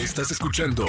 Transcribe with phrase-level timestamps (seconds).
[0.00, 0.86] Estás escuchando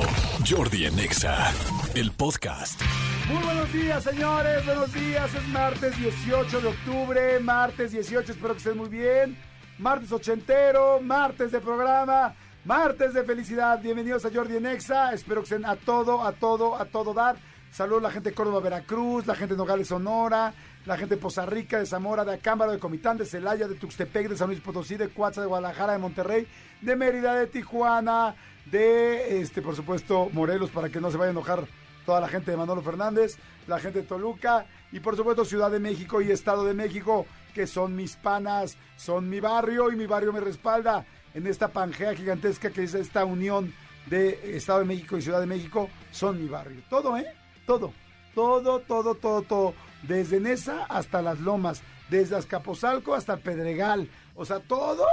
[0.49, 1.51] Jordi en Exa,
[1.95, 2.81] el podcast.
[3.27, 4.65] Muy buenos días, señores.
[4.65, 5.35] Buenos días.
[5.35, 7.39] Es martes 18 de octubre.
[7.41, 8.31] Martes 18.
[8.31, 9.37] Espero que estén muy bien.
[9.79, 11.01] Martes ochentero.
[11.01, 12.33] Martes de programa.
[12.63, 13.81] Martes de felicidad.
[13.81, 15.11] Bienvenidos a Jordi en Exa.
[15.11, 17.35] Espero que estén a todo, a todo, a todo dar.
[17.69, 20.53] Saludos a la gente de Córdoba, Veracruz, la gente de Nogales, Sonora,
[20.85, 24.27] la gente de Poza Rica, de Zamora, de Acámbaro, de Comitán, de Celaya, de Tuxtepec,
[24.27, 26.47] de San Luis Potosí, de Cuatza, de Guadalajara, de Monterrey,
[26.81, 28.35] de Mérida, de Tijuana,
[28.65, 31.67] de, este, por supuesto, Morelos, para que no se vaya a enojar
[32.05, 35.79] toda la gente de Manolo Fernández, la gente de Toluca y, por supuesto, Ciudad de
[35.79, 40.33] México y Estado de México, que son mis panas, son mi barrio y mi barrio
[40.33, 43.73] me respalda en esta pangea gigantesca que es esta unión
[44.07, 46.81] de Estado de México y Ciudad de México, son mi barrio.
[46.89, 47.27] Todo, ¿eh?
[47.65, 47.93] Todo,
[48.33, 49.73] todo, todo, todo, todo.
[50.03, 54.09] Desde Nesa hasta Las Lomas, desde Azcapotzalco hasta Pedregal.
[54.35, 55.05] O sea, todo,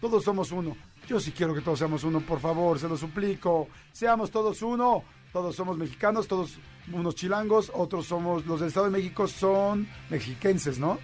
[0.00, 0.76] todos somos uno.
[1.10, 3.66] Yo sí quiero que todos seamos uno, por favor, se lo suplico.
[3.90, 5.02] Seamos todos uno.
[5.32, 6.56] Todos somos mexicanos, todos
[6.92, 11.00] unos chilangos, otros somos, los del Estado de México son mexiquenses, ¿no?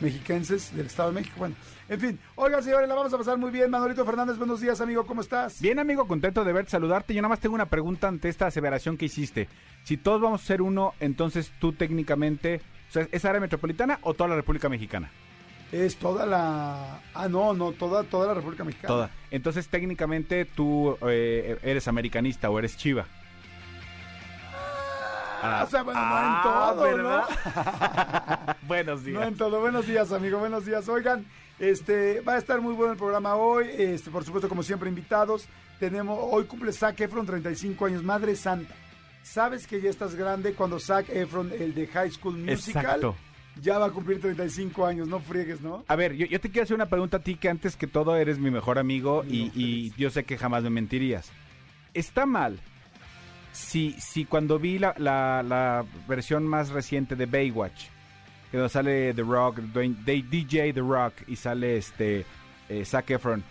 [0.00, 1.34] Mexiquenses del Estado de México.
[1.38, 1.56] Bueno,
[1.90, 2.18] en fin.
[2.36, 3.70] Oigan, señores, la vamos a pasar muy bien.
[3.70, 5.60] Manolito Fernández, buenos días, amigo, ¿cómo estás?
[5.60, 7.12] Bien, amigo, contento de verte, saludarte.
[7.12, 9.48] Yo nada más tengo una pregunta ante esta aseveración que hiciste.
[9.82, 14.14] Si todos vamos a ser uno, entonces tú técnicamente, o sea, ¿es área metropolitana o
[14.14, 15.10] toda la República Mexicana?
[15.72, 17.00] Es toda la...
[17.14, 18.88] Ah, no, no, toda, toda la República Mexicana.
[18.88, 19.10] Toda.
[19.30, 23.06] Entonces técnicamente tú eh, eres americanista o eres chiva.
[25.46, 26.40] Ah, o sea, bueno, no en Ah,
[26.74, 28.46] todo, ¿verdad?
[28.62, 28.68] ¿no?
[28.68, 29.20] Buenos días.
[29.20, 29.60] No en todo.
[29.60, 30.38] Buenos días, amigo.
[30.38, 30.88] Buenos días.
[30.88, 31.26] Oigan,
[31.58, 33.66] este va a estar muy bueno el programa hoy.
[33.76, 35.46] Este, por supuesto, como siempre, invitados.
[35.78, 38.74] Tenemos, hoy cumple Zac Efron 35 años, Madre Santa.
[39.22, 43.16] ¿Sabes que ya estás grande cuando Zac Efron, el de High School Musical, Exacto.
[43.60, 45.08] Ya va a cumplir 35 años?
[45.08, 45.84] No friegues, ¿no?
[45.88, 48.16] A ver, yo, yo te quiero hacer una pregunta a ti que antes que todo
[48.16, 51.30] eres mi mejor amigo y, No, y yo sé que jamás me mentirías.
[51.94, 52.58] ¿Está mal
[53.52, 57.86] si, si cuando vi la, la- la versión más reciente de Baywatch,
[58.50, 62.24] que donde sale The Rock, Dwayne- de- DJ The Rock y sale este
[62.68, 63.44] eh, Zac Efron,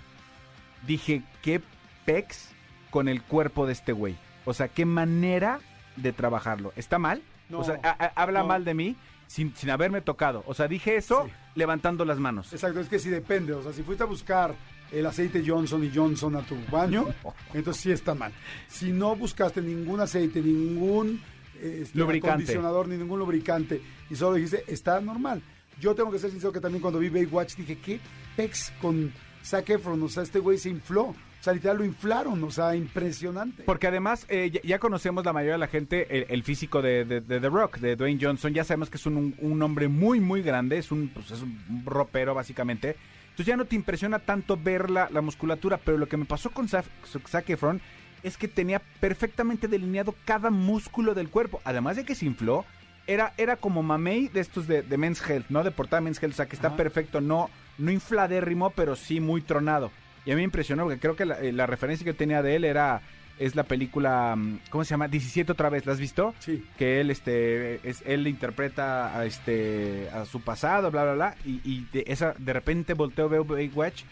[0.86, 1.62] dije, qué
[2.06, 2.50] pex
[2.90, 4.16] con el cuerpo de este güey?
[4.46, 5.60] O sea, qué manera
[5.96, 6.74] de trabajarlo.
[6.76, 7.22] ¿Está mal?
[7.50, 8.48] No, o sea, a- a- habla no.
[8.48, 8.96] mal de mí
[9.34, 10.44] sin, sin haberme tocado.
[10.46, 11.32] O sea, dije eso Sí.
[11.56, 12.54] levantando las manos.
[12.54, 13.54] Exacto, es que sí depende.
[13.54, 14.54] O sea, si fuiste a buscar
[14.92, 17.08] el aceite Johnson y Johnson a tu baño,
[17.54, 18.32] entonces sí está mal.
[18.68, 21.20] Si no buscaste ningún aceite, ningún
[21.60, 22.30] este, Lubricante.
[22.44, 25.42] acondicionador, ni ningún lubricante, y solo dijiste, está normal.
[25.80, 28.00] Yo tengo que ser sincero que también cuando vi Baywatch dije, ¿qué
[28.36, 29.12] pex con
[29.44, 30.04] Zac Efron?
[30.04, 31.16] O sea, este güey se infló.
[31.44, 33.64] O sea, literal lo inflaron, o sea, impresionante.
[33.64, 37.04] Porque además eh, ya, ya conocemos la mayoría de la gente el, el físico de,
[37.04, 38.54] de- de The Rock, de Dwayne Johnson.
[38.54, 40.78] Ya sabemos que es un, un hombre muy, muy grande.
[40.78, 42.96] Es un, pues, es un ropero, básicamente.
[43.26, 45.76] Entonces ya no te impresiona tanto ver la, la musculatura.
[45.84, 46.86] Pero lo que me pasó con Zac,
[47.28, 47.82] Zac Efron
[48.24, 51.60] es que tenía perfectamente delineado cada músculo del cuerpo.
[51.66, 52.64] Además de que se infló,
[53.06, 55.62] era, era como mamey de estos de, de Men's Health, ¿no?
[55.66, 56.36] De portada Men's Health.
[56.36, 56.78] O sea, que está Ajá.
[56.78, 57.20] perfecto.
[57.20, 59.92] No, no infladérrimo, pero sí muy tronado.
[60.26, 62.42] Y a mí me impresionó porque creo que la, eh, la referencia que yo tenía
[62.42, 63.02] de él era
[63.40, 65.08] es la película mm, ¿cómo se llama?
[65.08, 66.34] 17 otra vez, ¿la has visto?
[66.40, 66.64] Sí.
[66.78, 71.60] Que él este es él interpreta a este a su pasado, bla bla bla y,
[71.64, 74.04] y de esa de repente volteo veo Baywatch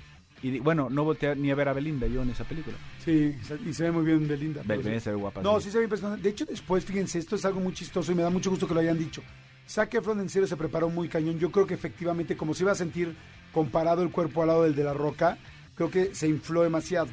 [0.43, 2.75] y bueno, no volteé ni a ver a Belinda yo en esa película.
[3.05, 4.63] Sí, y se ve muy bien Belinda.
[4.65, 4.81] Be- sí.
[4.83, 5.41] Belinda se ve guapa.
[5.43, 5.65] No, sí.
[5.65, 6.23] sí se ve impresionante.
[6.23, 8.73] De hecho, después, fíjense, esto es algo muy chistoso y me da mucho gusto que
[8.73, 9.21] lo hayan dicho.
[9.69, 11.37] Zac Efron en serio se preparó muy cañón.
[11.37, 13.15] Yo creo que efectivamente, como se iba a sentir
[13.53, 15.37] comparado el cuerpo al lado del de la roca,
[15.75, 17.07] creo que se infló demasiado.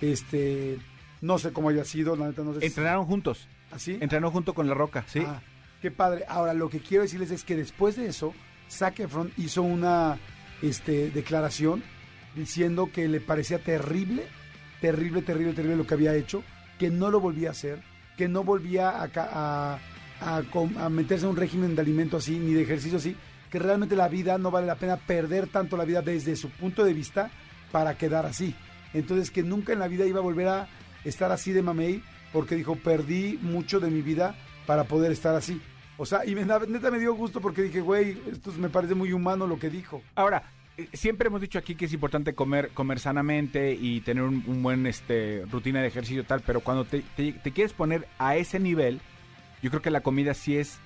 [0.00, 0.78] Este,
[1.20, 2.66] no sé cómo haya sido, la neta no sé.
[2.66, 3.48] Entrenaron juntos.
[3.70, 3.98] ¿Así?
[4.00, 5.22] Entrenó junto con La Roca, sí.
[5.26, 5.42] Ah,
[5.80, 6.24] qué padre.
[6.28, 8.34] Ahora, lo que quiero decirles es que después de eso,
[8.70, 10.18] Zac Efron hizo una
[10.62, 11.82] este, declaración
[12.36, 14.24] diciendo que le parecía terrible,
[14.80, 16.42] terrible, terrible, terrible lo que había hecho,
[16.78, 17.82] que no lo volvía a hacer,
[18.16, 19.78] que no volvía a, a,
[20.20, 20.42] a
[20.78, 23.16] a meterse en un régimen de alimento así, ni de ejercicio así,
[23.50, 26.84] que realmente la vida no vale la pena perder tanto la vida desde su punto
[26.84, 27.30] de vista
[27.74, 28.54] para quedar así.
[28.92, 30.68] Entonces que nunca en la vida iba a volver a
[31.04, 32.00] estar así de mamey,
[32.32, 35.60] porque dijo, perdí mucho de mi vida para poder estar así.
[35.96, 36.60] O sea, y neta
[36.92, 40.02] me dio gusto porque dije, güey, esto me parece muy humano lo que dijo.
[40.14, 40.44] Ahora,
[40.76, 44.86] eh, siempre hemos dicho aquí que es importante comer, comer sanamente y tener un, buen
[44.86, 47.02] este rutina de ejercicio tal, pero cuando te
[47.52, 49.00] quieres poner a ese nivel,
[49.62, 50.78] yo creo que la comida sí es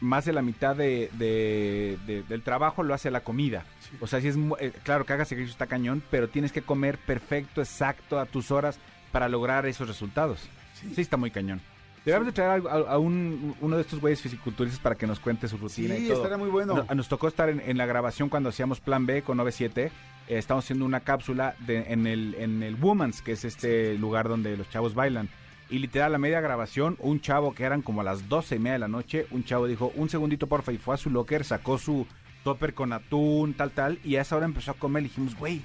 [0.00, 3.64] más de la mitad de, de- de- del trabajo lo hace la comida.
[3.80, 3.96] Sí.
[4.00, 6.98] O sea, sí es eh, claro que hagas ejercicio está cañón, pero tienes que comer
[6.98, 8.78] perfecto, exacto, a tus horas
[9.12, 10.48] para lograr esos resultados.
[10.74, 10.92] Sí.
[10.94, 11.60] Sí, está muy cañón.
[12.04, 15.20] Debemos de traer a, a- a un, uno de estos güeyes fisiculturistas para que nos
[15.20, 16.16] cuente su rutina Sí, y todo.
[16.18, 16.86] estaría muy bueno.
[16.88, 19.84] No- nos tocó estar en, en la grabación cuando hacíamos Plan B con 97.
[19.84, 19.90] eh,
[20.38, 24.56] estamos haciendo una cápsula de, en, el, en el Woman's, que es este lugar donde
[24.56, 25.28] los chavos bailan.
[25.70, 28.78] Y literal, a media grabación, un chavo que eran como las doce y media de
[28.80, 32.08] la noche, un chavo dijo, un segundito porfa, y fue a su locker, sacó su
[32.42, 35.04] topper con atún, tal, tal, y a esa hora empezó a comer.
[35.04, 35.62] Le dijimos, güey,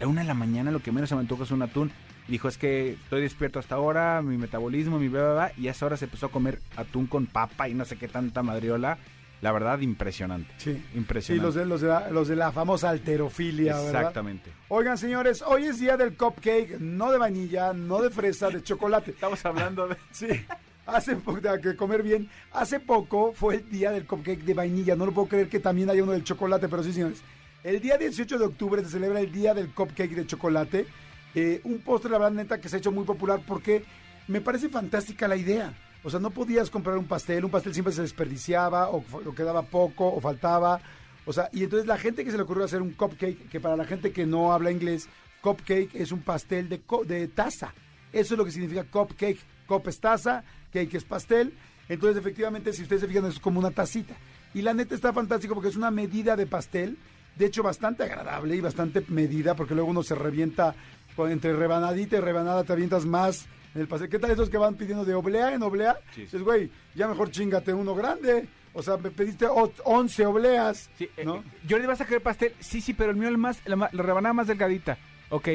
[0.00, 1.90] a una de la mañana lo que menos se me antoja es un atún.
[2.28, 5.96] Dijo, es que estoy despierto hasta ahora, mi metabolismo, mi bla", y a esa hora
[5.96, 8.98] se empezó a comer atún con papa y no sé qué tanta madriola.
[9.40, 10.52] La verdad, impresionante.
[10.58, 10.74] Sí.
[10.74, 11.44] Sí, Impresionante.
[11.46, 14.00] los de, los de, la, los de la famosa alterofilia, ¿verdad?
[14.00, 14.52] Exactamente.
[14.68, 19.12] Oigan, señores, hoy es día del cupcake, no de vainilla, no de fresa, de chocolate.
[19.12, 19.96] Estamos hablando de...
[20.10, 20.28] Sí,
[20.86, 22.28] hace poco, que comer bien.
[22.52, 24.94] Hace poco fue el día del cupcake de vainilla.
[24.94, 27.22] No lo puedo creer que también haya uno del chocolate, pero sí, señores.
[27.64, 30.86] El día 18 de octubre se celebra el día del cupcake de chocolate.
[31.34, 33.84] Eh, un postre, la verdad, neta, que se ha hecho muy popular porque
[34.28, 35.72] me parece fantástica la idea.
[36.02, 39.04] O sea, no podías comprar un pastel, un pastel siempre se desperdiciaba o,
[39.34, 40.80] quedaba poco o faltaba.
[41.26, 43.76] O sea, y entonces la gente que se le ocurrió hacer un cupcake, que para
[43.76, 45.08] la gente que no habla inglés,
[45.42, 47.74] cupcake es un pastel de, de taza.
[48.12, 49.38] Eso es lo que significa cupcake.
[49.66, 50.42] Cup es taza,
[50.72, 51.54] cake es pastel.
[51.88, 54.14] Entonces, efectivamente, si ustedes se fijan, es como una tacita.
[54.54, 56.98] Y la neta está fantástico porque es una medida de pastel.
[57.36, 60.74] De hecho, bastante agradable y bastante medida, porque luego uno se revienta
[61.18, 64.08] entre rebanadita y rebanada, te avientas más en el pastel.
[64.08, 65.98] ¿Qué tal esos que van pidiendo de oblea en oblea?
[66.14, 66.22] Sí.
[66.22, 68.48] Dices, güey, ya mejor chingate uno grande.
[68.72, 70.90] O sea, me pediste o- 11 obleas.
[70.96, 71.36] Sí, eh, ¿no?
[71.36, 73.76] eh, yo le vas a querer pastel, sí, sí, pero el mío el más, la,
[73.92, 74.96] la rebanada más delgadita.
[75.30, 75.48] Ok.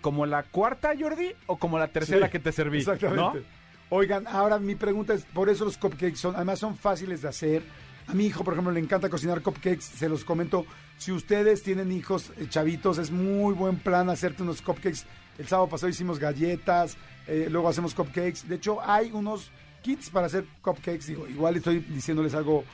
[0.00, 1.32] ¿Como la cuarta, Jordi?
[1.46, 2.78] ¿O como la tercera Sí, que te serví?
[2.78, 3.40] Exactamente.
[3.40, 3.56] ¿no?
[3.88, 7.62] Oigan, ahora mi pregunta es, por eso los cupcakes son, además son fáciles de hacer.
[8.08, 10.64] A mi hijo, por ejemplo, le encanta cocinar cupcakes, se los comento.
[10.96, 15.04] Si ustedes tienen hijos eh, chavitos, es muy buen plan hacerte unos cupcakes.
[15.38, 18.48] El sábado pasado hicimos galletas, eh, luego hacemos cupcakes.
[18.48, 19.50] De hecho, hay unos
[19.82, 21.06] kits para hacer cupcakes.
[21.06, 22.64] Digo, igual estoy diciéndoles algo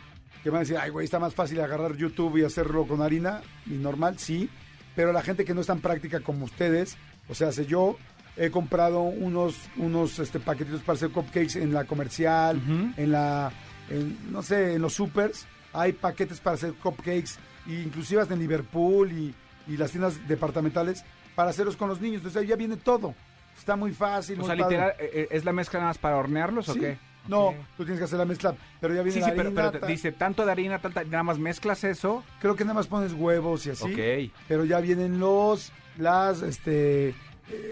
[0.43, 3.41] que van a decir, ay, güey, está más fácil agarrar YouTube y hacerlo con harina.
[3.67, 4.51] Y normal, sí.
[4.95, 7.97] Pero la gente que no es tan práctica como ustedes, o sea, sé yo,
[8.37, 12.61] he comprado unos, unos este, paquetitos para hacer cupcakes en la comercial,
[12.97, 13.53] en la,
[13.93, 15.47] en, no sé, en los supers.
[15.73, 19.35] Hay paquetes para hacer cupcakes, e inclusive en Liverpool y,
[19.69, 21.05] y las tiendas departamentales,
[21.35, 22.17] para hacerlos con los niños.
[22.19, 23.15] Entonces ahí ya viene todo.
[23.57, 24.37] Está muy fácil.
[24.41, 24.77] O muy sea, padre.
[24.77, 26.99] literal, eh, eh, ¿es la mezcla nada más para hornearlos o qué?
[27.29, 29.61] No, tú tienes que hacer la mezcla, pero ya viene Sí, la sí, pero, harina,
[29.63, 32.25] pero te ta- dice tanto de harina, tanta, nada más mezclas eso.
[32.41, 33.85] creo que nada más pones huevos y así.
[33.93, 34.33] Ok.
[34.49, 37.15] Pero ya vienen los, las, este,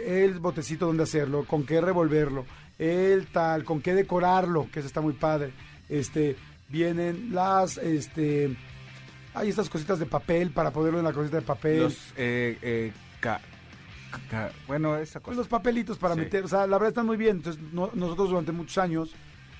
[0.06, 2.46] el botecito donde hacerlo, con qué revolverlo,
[2.78, 5.52] el tal, con qué decorarlo, que eso está muy padre.
[5.90, 6.36] Este,
[6.68, 8.56] vienen las, este,
[9.34, 11.80] hay estas cositas de papel para ponerlo en la cosita de papel.
[11.80, 13.40] Los, eh, eh, ca-
[14.30, 15.36] ca- bueno, esa cosa.
[15.36, 16.20] los papelitos para Sí.
[16.20, 17.38] meter, o sea, la verdad están muy bien.
[17.38, 19.10] Entonces, no- nosotros durante muchos años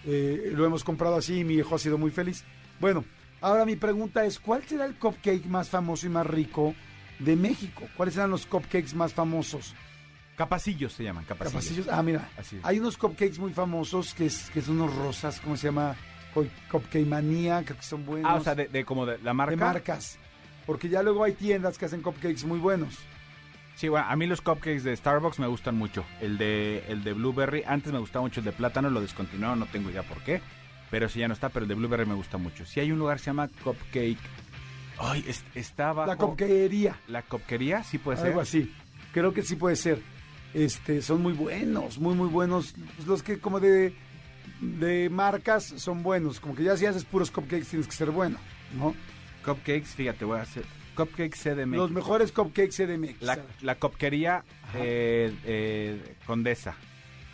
[0.07, 2.43] eh, lo hemos comprado así y mi hijo ha sido muy feliz.
[2.81, 3.05] Bueno,
[3.43, 6.75] ahora mi pregunta es, ¿cuál será el cupcake más famoso y más rico
[7.19, 7.87] de México?
[7.99, 9.75] ¿Cuáles serán los cupcakes más famosos?
[10.37, 11.53] Capacillos se llaman, capacillos.
[11.65, 11.89] Capacillos.
[11.91, 12.65] Ah, mira, Así es.
[12.65, 15.95] hay unos cupcakes muy famosos que, es, que son unos rosas, ¿cómo se llama?
[16.71, 18.31] Cupcake Manía, creo que son buenos.
[18.31, 19.51] Ah, o sea, de, de como de la marca.
[19.51, 20.19] de marcas.
[20.67, 22.97] Porque ya luego hay tiendas que hacen cupcakes muy buenos.
[23.75, 26.05] Sí, bueno, a mí los cupcakes de Starbucks me gustan mucho.
[26.21, 29.67] El de, el de Blueberry, antes me gustaba mucho el de plátano, lo descontinuaron, no
[29.67, 30.41] tengo idea por qué.
[30.91, 32.67] Pero si ya no está, pero el de Blueberry me gusta mucho.
[32.67, 34.19] Si hay un lugar que se llama Cupcake.
[34.99, 36.09] Ay, es- está abajo.
[36.11, 36.97] La cupcakería.
[37.09, 38.27] La cupquería, sí puede ser.
[38.29, 38.71] Algo así.
[39.13, 40.03] Creo que sí puede ser.
[40.53, 42.75] Este, son muy buenos, muy muy buenos.
[43.07, 43.95] Los que como de
[44.61, 48.39] de marcas son buenos, como que ya si haces puros cupcakes tienes que ser bueno,
[48.77, 48.95] ¿no?
[49.45, 50.65] Cupcakes, fíjate, voy a hacer.
[50.97, 51.77] Cupcakes CDMX.
[51.77, 53.23] Los mejores cupcakes CDMX.
[53.23, 54.79] La, la cupquería Ajá.
[54.79, 56.75] eh, eh, Condesa.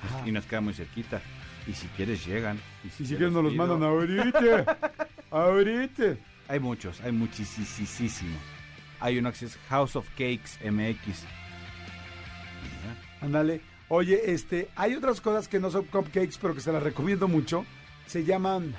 [0.03, 0.23] Ajá.
[0.29, 1.21] Y nos queda muy cerquita.
[1.67, 2.61] Y si quieres, llegan.
[2.85, 3.67] Y Y si quieres nos los pido.
[3.67, 4.79] mandan ahorita.
[5.31, 6.05] ahorita.
[6.49, 8.37] Hay muchos, hay muchísimo.
[9.01, 11.25] Hay uno que es House of Cakes MX.
[13.21, 13.61] Ándale.
[13.89, 17.65] Oye, este, hay otras cosas que no son cupcakes, pero que se las recomiendo mucho.
[18.07, 18.75] Se llaman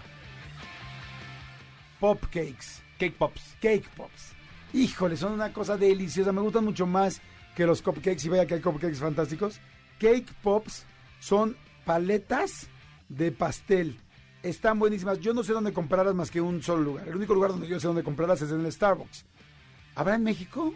[2.00, 2.82] pop cakes.
[2.98, 3.56] Cake Pops.
[3.62, 4.34] Cake Pops.
[4.74, 6.32] Híjole, son una cosa deliciosa.
[6.32, 7.22] Me gustan mucho más
[7.56, 8.26] que los cupcakes.
[8.26, 9.60] Y vaya que hay cupcakes fantásticos.
[10.00, 10.86] Cake Pops
[11.20, 12.68] son paletas
[13.08, 14.00] de pastel.
[14.44, 15.20] Están buenísimas.
[15.20, 17.08] Yo no sé dónde comprarlas más que un solo lugar.
[17.08, 19.26] El único lugar donde yo sé dónde comprarlas es en el Starbucks.
[19.96, 20.74] ¿Habrá en México?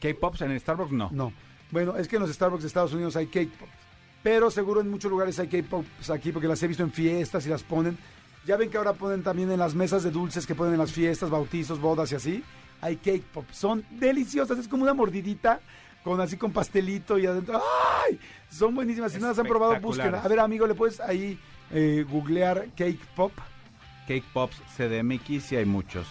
[0.00, 1.10] Cake Pops en el Starbucks no.
[1.12, 1.32] No.
[1.70, 3.72] Bueno, es que en los Starbucks de Estados Unidos hay Cake Pops.
[4.22, 7.46] Pero seguro en muchos lugares hay Cake Pops aquí porque las he visto en fiestas
[7.46, 7.96] y las ponen.
[8.46, 10.92] Ya ven que ahora ponen también en las mesas de dulces que ponen en las
[10.92, 12.44] fiestas, bautizos, bodas y así.
[12.80, 13.56] Hay Cake Pops.
[13.56, 14.58] Son deliciosas.
[14.58, 15.60] Es como una mordidita
[16.04, 17.60] con así con pastelito y adentro.
[18.08, 18.18] ¡Ay!
[18.50, 19.12] Son buenísimas.
[19.12, 20.12] Si no las han probado, Espectaculares.
[20.12, 20.24] búsquenla.
[20.24, 21.38] A ver, amigo, ¿le puedes ahí
[21.70, 23.32] eh, googlear Cake Pop?
[24.06, 26.06] Cake Pops CDMX y hay muchos.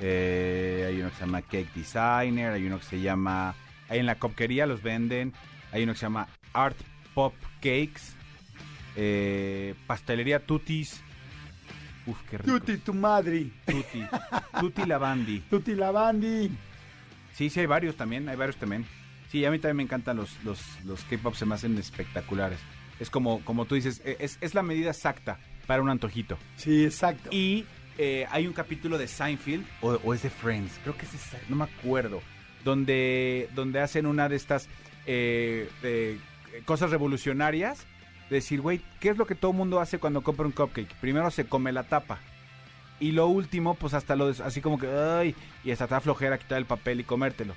[0.00, 3.54] eh, hay uno que se llama Cake Designer, hay uno que se llama...
[3.94, 5.32] En la copquería los venden,
[5.70, 6.76] hay uno que se llama Art
[7.14, 8.12] Pop Cakes,
[8.96, 11.00] eh, Pastelería Tutis.
[12.04, 12.58] Uf, qué rico.
[12.58, 13.46] Tuti, tu madre.
[13.64, 14.04] Tuti.
[14.58, 15.38] Tuti Lavandi.
[15.50, 16.50] Tuti Lavandi.
[17.34, 18.84] Sí, sí, hay varios también, hay varios también.
[19.30, 22.58] Sí, a mí también me encantan los, los, los K-pop, se me hacen espectaculares.
[22.98, 26.36] Es como, como tú dices, e, es, es la medida exacta para un antojito.
[26.56, 27.30] Sí, exacto.
[27.32, 27.64] Y
[27.96, 31.38] eh, hay un capítulo de Seinfeld, o, o es de Friends, creo que es de
[31.48, 32.20] no me acuerdo,
[32.64, 34.68] donde, donde hacen una de estas
[35.06, 36.18] eh, eh,
[36.64, 37.86] cosas revolucionarias.
[38.30, 40.92] de Decir, güey, ¿qué es lo que todo el mundo hace cuando compra un cupcake?
[41.00, 42.18] Primero se come la tapa.
[43.00, 46.38] Y lo último, pues hasta lo así como que, ay, y hasta te da flojera
[46.38, 47.54] quitar el papel y comértelo.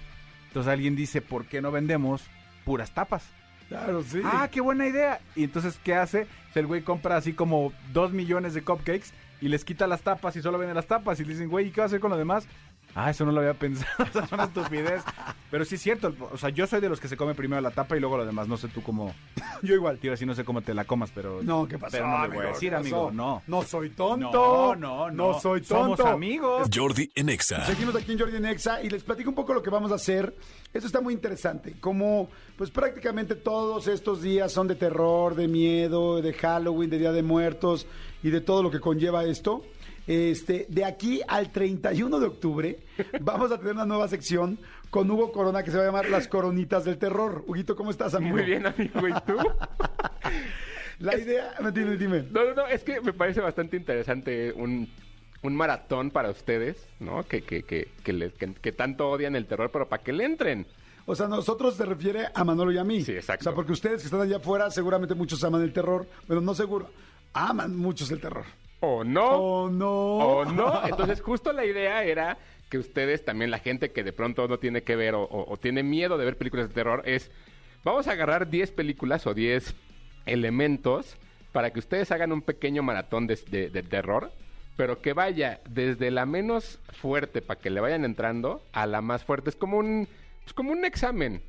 [0.47, 2.23] Entonces alguien dice, ¿por qué no vendemos
[2.65, 3.23] puras tapas?
[3.69, 4.21] Claro, sí.
[4.23, 5.19] Ah, qué buena idea.
[5.35, 6.25] Y entonces, ¿qué hace?
[6.55, 9.11] El güey compra así como dos millones de cupcakes
[9.41, 11.19] y les quita las tapas y solo vende las tapas.
[11.19, 12.47] Y le dicen, güey, ¿y qué va a hacer con lo demás?
[12.99, 14.05] Ah, eso no lo había pensado.
[14.09, 15.03] Esa es una estupidez.
[15.51, 16.15] Pero sí es cierto.
[16.31, 18.25] O sea, yo soy de los que se come primero la tapa y luego lo
[18.25, 18.47] demás.
[18.47, 19.13] No sé tú cómo.
[19.61, 19.99] Yo igual.
[19.99, 21.43] Tío, así no sé cómo te la comas, pero.
[21.43, 21.91] No, ¿qué pasó?
[21.91, 22.53] Pero no le voy a amigo?
[22.53, 23.11] decir, ¿Qué amigo.
[23.11, 23.43] No.
[23.45, 24.31] No soy tonto.
[24.31, 25.33] No, no, no.
[25.33, 25.97] No soy tonto.
[25.97, 26.67] Somos amigos.
[26.73, 27.65] Jordi en Exa.
[27.65, 30.35] Seguimos aquí en Jordi Nexa y les platico un poco lo que vamos a hacer.
[30.73, 31.75] Esto está muy interesante.
[31.79, 37.11] Como, pues prácticamente todos estos días son de terror, de miedo, de Halloween, de Día
[37.11, 37.85] de Muertos
[38.23, 39.63] y de todo lo que conlleva esto.
[40.07, 42.79] Este, de aquí al 31 de octubre
[43.21, 44.57] vamos a tener una nueva sección
[44.89, 47.43] con Hugo Corona que se va a llamar Las Coronitas del Terror.
[47.45, 48.37] Huguito, ¿cómo estás, amigo?
[48.37, 49.07] Muy bien, amigo.
[49.07, 49.35] ¿Y tú?
[50.99, 52.23] La idea, dime, dime.
[52.31, 54.89] No, no, no, es que me parece bastante interesante un,
[55.43, 57.23] un maratón para ustedes, ¿no?
[57.23, 60.25] Que, que, que, que, les- que- que tanto odian el terror, pero para que le
[60.25, 60.65] entren.
[61.05, 63.03] O sea, nosotros se refiere a Manolo y a mí.
[63.03, 63.43] Sí, exacto.
[63.43, 66.07] O sea, porque ustedes que están allá afuera, seguramente muchos aman el terror.
[66.27, 66.89] Bueno, no seguro.
[67.33, 68.45] Aman muchos el terror.
[68.79, 69.29] ¿O no?
[69.31, 69.89] Oh, no.
[70.17, 70.85] ¿O no?
[70.87, 72.37] Entonces, justo la idea era
[72.69, 75.57] que ustedes, también la gente que de pronto no tiene que ver o, o- o
[75.57, 77.31] tiene miedo de ver películas de terror, es,
[77.83, 79.73] vamos a agarrar 10 películas o 10
[80.25, 81.17] elementos
[81.51, 84.31] para que ustedes hagan un pequeño maratón de, de- de terror,
[84.75, 89.23] pero que vaya desde la menos fuerte para que le vayan entrando a la más
[89.23, 89.49] fuerte.
[89.49, 90.07] Es como un,
[90.43, 91.41] pues como un examen,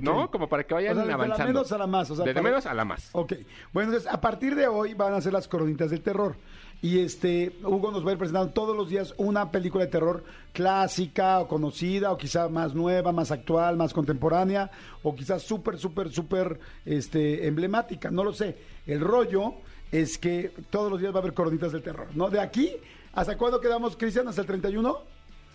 [0.00, 0.30] ¿no?
[0.30, 1.52] Como para que vayan O sea, desde la avanzando.
[1.54, 3.08] menos a la más, o sea, desde para- menos a la más.
[3.12, 3.32] Ok.
[3.72, 6.36] Bueno, entonces, a partir de hoy van a ser las coronitas del terror.
[6.84, 10.22] Y este, Hugo nos va a ir presentando todos los días una película de terror
[10.52, 14.70] clásica o conocida, o quizá más nueva, más actual, más contemporánea,
[15.02, 18.10] o quizás súper, súper, súper este, emblemática.
[18.10, 18.58] No lo sé.
[18.86, 19.54] El rollo
[19.90, 22.28] es que todos los días va a haber coronitas del terror, ¿no?
[22.28, 22.76] De aquí,
[23.14, 24.28] ¿hasta cuándo quedamos, Cristian?
[24.28, 24.98] ¿Hasta el 31?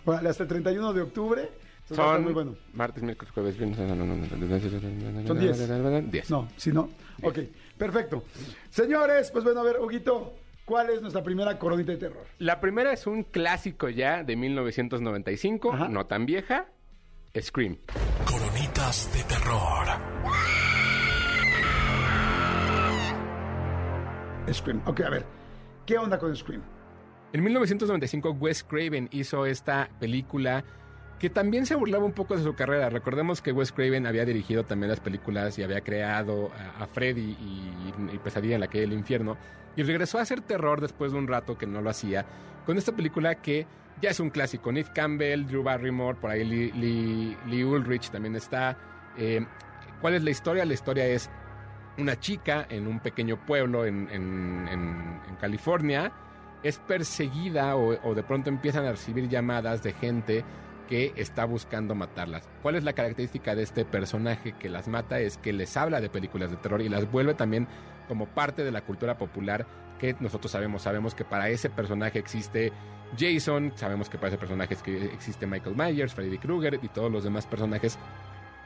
[0.06, 1.48] Órale, hasta el 31 de octubre.
[1.94, 2.56] Son muy bueno.
[2.72, 3.78] martes, miércoles, jueves, viernes.
[3.78, 6.10] no, no, no, no, no, no, Son 10.
[6.10, 6.30] 10.
[6.30, 6.88] No, si no.
[7.22, 7.38] Ok,
[7.78, 8.24] perfecto.
[8.68, 10.34] Señores, pues bueno, a ver, Huguito,
[10.70, 12.24] ¿cuál es nuestra primera coronita de terror?
[12.38, 15.88] La primera es un clásico ya de 1995, Ajá.
[15.88, 16.66] no tan vieja,
[17.36, 17.76] Scream.
[18.24, 19.86] Coronitas de terror.
[24.52, 24.80] Scream.
[24.86, 25.24] Ok, a ver,
[25.86, 26.62] ¿qué onda con Scream?
[27.32, 30.62] En 1995 Wes Craven hizo esta película
[31.20, 32.88] que también se burlaba un poco de su carrera.
[32.88, 38.18] Recordemos que Wes Craven había dirigido también las películas y había creado a, Freddy y,
[38.24, 39.36] Pesadilla en la calle del infierno.
[39.76, 42.24] Y regresó a hacer terror después de un rato que no lo hacía
[42.64, 43.66] con esta película que
[44.00, 44.72] ya es un clásico.
[44.72, 48.78] Neve Campbell, Drew Barrymore, por ahí Lee, Lee- Lee Ulrich también está.
[49.18, 49.44] Eh,
[50.00, 50.64] ¿Cuál es la historia?
[50.64, 51.30] La historia es
[51.98, 54.08] una chica en un pequeño pueblo en,
[55.38, 56.12] California
[56.62, 60.44] es perseguida o de pronto empiezan a recibir llamadas de gente
[60.90, 62.48] que está buscando matarlas.
[62.62, 65.20] ¿Cuál es la característica de este personaje que las mata?
[65.20, 67.68] Es que les habla de películas de terror y las vuelve también
[68.08, 69.66] como parte de la cultura popular
[70.00, 70.82] que nosotros sabemos.
[70.82, 72.72] Sabemos que para ese personaje existe
[73.16, 74.76] Jason, sabemos que para ese personaje
[75.14, 77.96] existe Michael Myers, Freddy Krueger y todos los demás personajes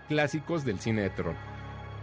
[0.08, 1.34] clásicos del cine de terror.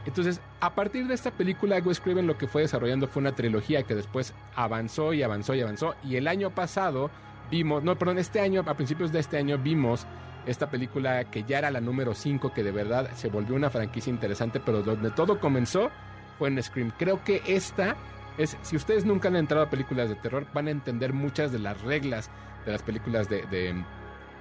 [0.06, 3.84] Entonces, a partir de esta película, Wes Craven lo que fue desarrollando fue una trilogía
[3.84, 5.96] que después avanzó y avanzó y avanzó.
[6.04, 7.10] Y el año pasado
[7.52, 10.08] vimos, no, perdón, este año, a principios de este año vimos
[10.46, 14.10] esta película que ya era la número 5, que de verdad se volvió una franquicia
[14.10, 15.92] interesante, pero donde todo comenzó
[16.40, 16.92] fue en Scream.
[16.98, 17.96] Creo que esta
[18.38, 21.60] es, si ustedes nunca han entrado a películas de terror, van a entender muchas de
[21.60, 22.32] las reglas
[22.66, 23.74] de las películas de, de,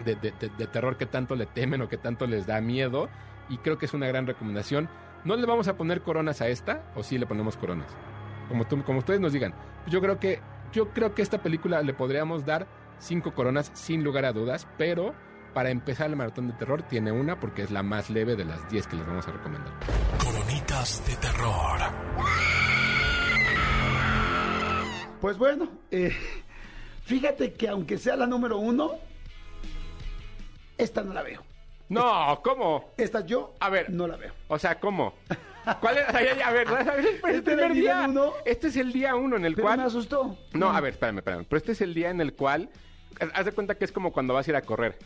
[0.04, 3.08] de- terror que tanto le temen o que tanto les da miedo.
[3.50, 4.88] Y creo que es una gran recomendación.
[5.24, 7.88] No le vamos a poner coronas a esta, o sí le ponemos coronas.
[8.48, 9.52] Como, tú- como ustedes nos digan.
[9.86, 10.40] Yo creo que
[10.72, 12.66] yo creo que esta película le podríamos dar
[13.00, 15.14] cinco coronas sin lugar a dudas, pero
[15.54, 18.68] para empezar el maratón de terror tiene una porque es la más leve de las
[18.70, 19.72] 10 que les vamos a recomendar.
[20.22, 21.80] Coronitas de terror.
[25.20, 26.16] Pues bueno, eh,
[27.04, 28.92] fíjate que aunque sea la número uno,
[30.78, 31.42] esta no la veo.
[31.90, 32.92] No, ¿cómo?
[32.96, 33.90] Esta yo A ver.
[33.90, 34.32] no la veo.
[34.48, 35.14] O sea, ¿cómo?
[35.80, 36.08] ¿Cuál es?
[36.08, 36.68] A ver, a ver,
[37.28, 38.06] Este era primer día día.
[38.08, 38.32] uno.
[38.46, 39.78] Este es el día uno en el Pero cual...
[39.80, 40.38] me asustó.
[40.54, 41.44] No, a ver, espérame, espérame.
[41.48, 42.70] Pero este es el día en el cual...
[43.18, 44.98] haz- de cuenta que es como cuando vas a ir a correr.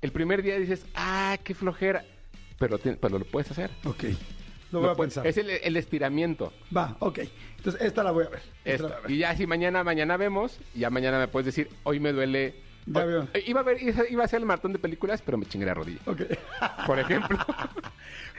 [0.00, 2.04] El primer día dices, ah, qué flojera.
[2.58, 3.70] Pero, pero lo puedes hacer.
[3.84, 4.04] Ok.
[4.70, 5.26] Lo voy a pensar.
[5.26, 6.52] Es el, el estiramiento.
[6.74, 7.20] Va, ok.
[7.58, 8.40] Entonces, esta la voy a ver.
[8.64, 8.88] Esta Esto.
[8.88, 9.10] la voy a ver.
[9.12, 12.54] Y ya si mañana, mañana vemos, ya mañana me puedes decir, hoy me duele...
[12.86, 13.28] Ya hoy- veo.
[13.46, 16.00] Iba a, ver, iba a hacer el maratón de películas, pero me chingué la rodilla.
[16.06, 16.22] Ok.
[16.86, 17.38] Por ejemplo.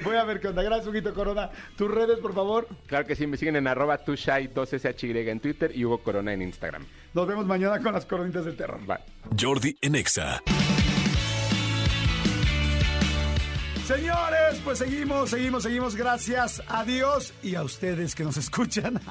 [0.04, 0.64] voy a ver qué onda.
[0.64, 1.50] Gracias, Huguito Corona.
[1.78, 2.68] Tus redes, por favor.
[2.88, 6.86] claro que sí, me siguen en arroba tushai2shy en Twitter y Hugo Corona en Instagram.
[7.14, 8.80] Nos vemos mañana con las coronitas del terror.
[8.90, 9.00] Va.
[9.40, 10.42] Jordi en Exa.
[13.86, 15.96] Señores, pues seguimos, seguimos, seguimos.
[15.98, 19.02] Gracias a Dios y a ustedes que nos escuchan.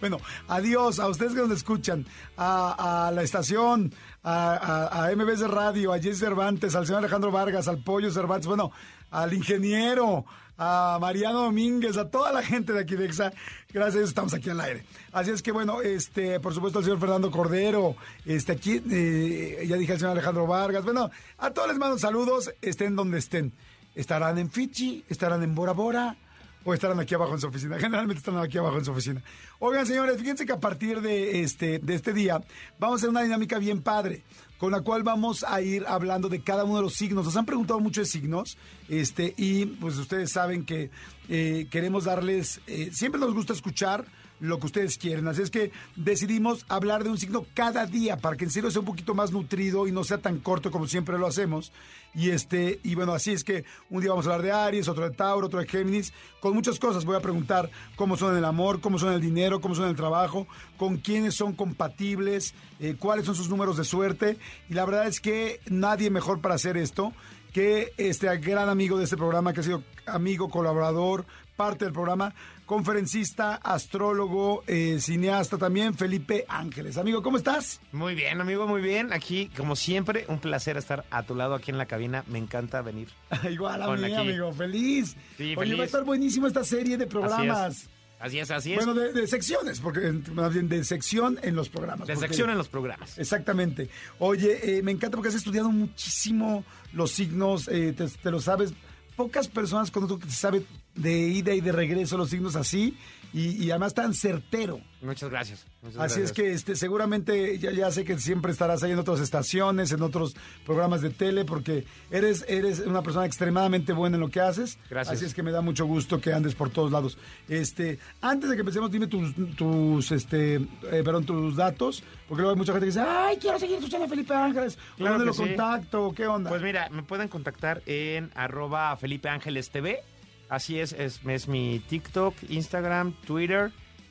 [0.00, 2.04] bueno, adiós a ustedes que nos escuchan,
[2.36, 3.90] a, a la estación,
[4.22, 8.46] a, a, a MBS Radio, a Jesse Cervantes, al señor Alejandro Vargas, al Pollo Cervantes,
[8.46, 8.72] bueno,
[9.10, 10.24] al ingeniero,
[10.58, 13.32] a Mariano Domínguez, a toda la gente de aquí de EXA.
[13.72, 14.84] Gracias estamos aquí al aire.
[15.12, 17.94] Así es que bueno, este, por supuesto al señor Fernando Cordero,
[18.26, 20.84] este aquí, eh, ya dije al señor Alejandro Vargas.
[20.84, 23.52] Bueno, a todos les mando saludos, estén donde estén.
[23.94, 26.16] Estarán en Fiji, estarán en Bora Bora
[26.64, 27.76] o estarán aquí abajo en su oficina.
[27.80, 29.22] Generalmente están aquí abajo en su oficina.
[29.60, 32.40] Oigan, señores, fíjense que a partir de este, de este día
[32.78, 34.22] vamos a hacer una dinámica bien padre
[34.58, 37.24] con la cual vamos a ir hablando de cada uno de los signos.
[37.24, 40.90] Nos han preguntado mucho de signos, este, y pues ustedes saben que
[41.28, 44.04] eh, queremos darles, eh, siempre nos gusta escuchar
[44.40, 45.28] lo que ustedes quieren.
[45.28, 48.80] Así es que decidimos hablar de un signo cada día para que en serio sea
[48.80, 51.72] un poquito más nutrido y no sea tan corto como siempre lo hacemos.
[52.14, 55.08] Y este, y bueno, así es que un día vamos a hablar de Aries, otro
[55.08, 57.04] de Tauro, otro de Géminis, con muchas cosas.
[57.04, 60.46] Voy a preguntar cómo son el amor, cómo son el dinero, cómo son el trabajo,
[60.76, 64.38] con quiénes son compatibles, eh, cuáles son sus números de suerte.
[64.68, 67.12] Y la verdad es que nadie mejor para hacer esto
[67.52, 71.24] que este gran amigo de este programa, que ha sido amigo, colaborador,
[71.56, 72.34] parte del programa,
[72.68, 76.98] conferencista, astrólogo, eh, cineasta también, Felipe Ángeles.
[76.98, 77.80] Amigo, ¿cómo estás?
[77.92, 79.10] Muy bien, amigo, muy bien.
[79.12, 82.24] Aquí, como siempre, un placer estar a tu lado aquí en la cabina.
[82.28, 83.08] Me encanta venir.
[83.50, 85.16] Igual a mí, amigo, feliz.
[85.38, 85.78] Sí, Oye, feliz.
[85.78, 87.88] va a estar buenísima esta serie de programas.
[88.20, 88.84] Así es, así es.
[88.84, 92.06] Bueno, de, de secciones, porque más bien de sección en los programas.
[92.06, 93.18] de sección en los programas.
[93.18, 93.88] Exactamente.
[94.18, 98.74] Oye, eh, me encanta porque has estudiado muchísimo los signos, eh, te, te lo sabes.
[99.16, 100.62] Pocas personas conozco que te sabe
[100.98, 102.96] de ida y de regreso los signos así
[103.32, 104.80] y, y además tan certero.
[105.02, 105.66] Muchas gracias.
[105.82, 109.20] muchas Así es que este, seguramente ya, ya sé que siempre estarás ahí en otras
[109.20, 110.34] estaciones, en otros
[110.64, 114.78] programas de tele, porque eres, eres una persona extremadamente buena en lo que haces.
[114.90, 115.16] Gracias.
[115.16, 117.18] Así es que me da mucho gusto que andes por todos lados.
[117.48, 122.52] Este, antes de que empecemos, dime tus, tus, este, eh, perdón, tus datos, porque luego
[122.52, 124.78] hay mucha gente que dice, ay, quiero seguir escuchando a Felipe Ángeles.
[124.96, 125.42] Claro ¿Dónde lo sí.
[125.42, 126.12] contacto?
[126.16, 126.50] ¿Qué onda?
[126.50, 130.02] Pues mira, me pueden contactar en arroba Felipe Ángeles TV.
[130.48, 133.70] Así es, es, es mi TikTok, Instagram, Twitter.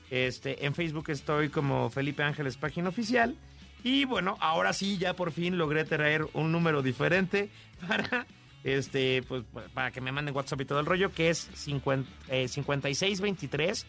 [0.09, 3.35] Este, en Facebook estoy como Felipe Ángeles Página Oficial.
[3.83, 7.49] Y bueno, ahora sí, ya por fin logré traer un número diferente
[7.87, 8.25] para,
[8.63, 12.47] este, pues, para que me manden WhatsApp y todo el rollo, que es 50, eh,
[12.47, 13.85] 5623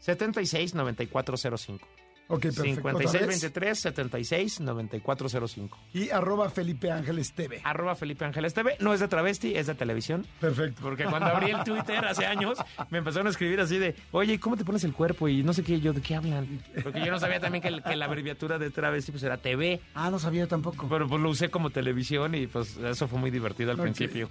[0.00, 1.88] 769405.
[2.28, 2.88] Ok, perfecto.
[2.88, 3.10] ¿Otra vez?
[3.40, 5.78] 5623 769405.
[5.94, 7.60] Y arroba Felipe Ángeles TV.
[7.64, 8.76] Arroba Felipe Ángeles TV.
[8.80, 10.26] No es de travesti, es de televisión.
[10.40, 10.80] Perfecto.
[10.82, 12.58] Porque cuando abrí el Twitter hace años,
[12.90, 15.28] me empezaron a escribir así de, oye, ¿cómo te pones el cuerpo?
[15.28, 16.62] Y no sé qué, yo, ¿de qué hablan?
[16.82, 19.80] Porque yo no sabía también que, el- que la abreviatura de travesti pues era TV.
[19.94, 20.86] Ah, no sabía tampoco.
[20.88, 24.28] Pero pues lo usé como televisión y pues eso fue muy divertido al principio.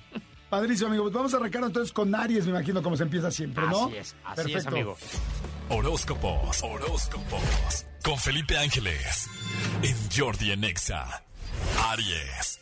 [0.49, 1.03] Padrísimo, amigo.
[1.03, 3.87] Pues vamos a arrancar entonces con Aries, me imagino, como se empieza siempre, ¿no?
[3.87, 4.69] Así es, así es, Perfecto.
[4.69, 4.97] amigo.
[5.69, 7.85] Horóscopos, horóscopos.
[8.03, 9.29] Con Felipe Ángeles.
[9.83, 11.23] En Jordi en Exa.
[11.89, 12.59] Aries.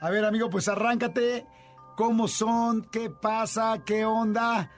[0.00, 1.46] A ver, amigo, pues arráncate.
[1.96, 2.82] ¿Cómo son?
[2.90, 3.82] ¿Qué pasa?
[3.86, 4.70] ¿Qué onda?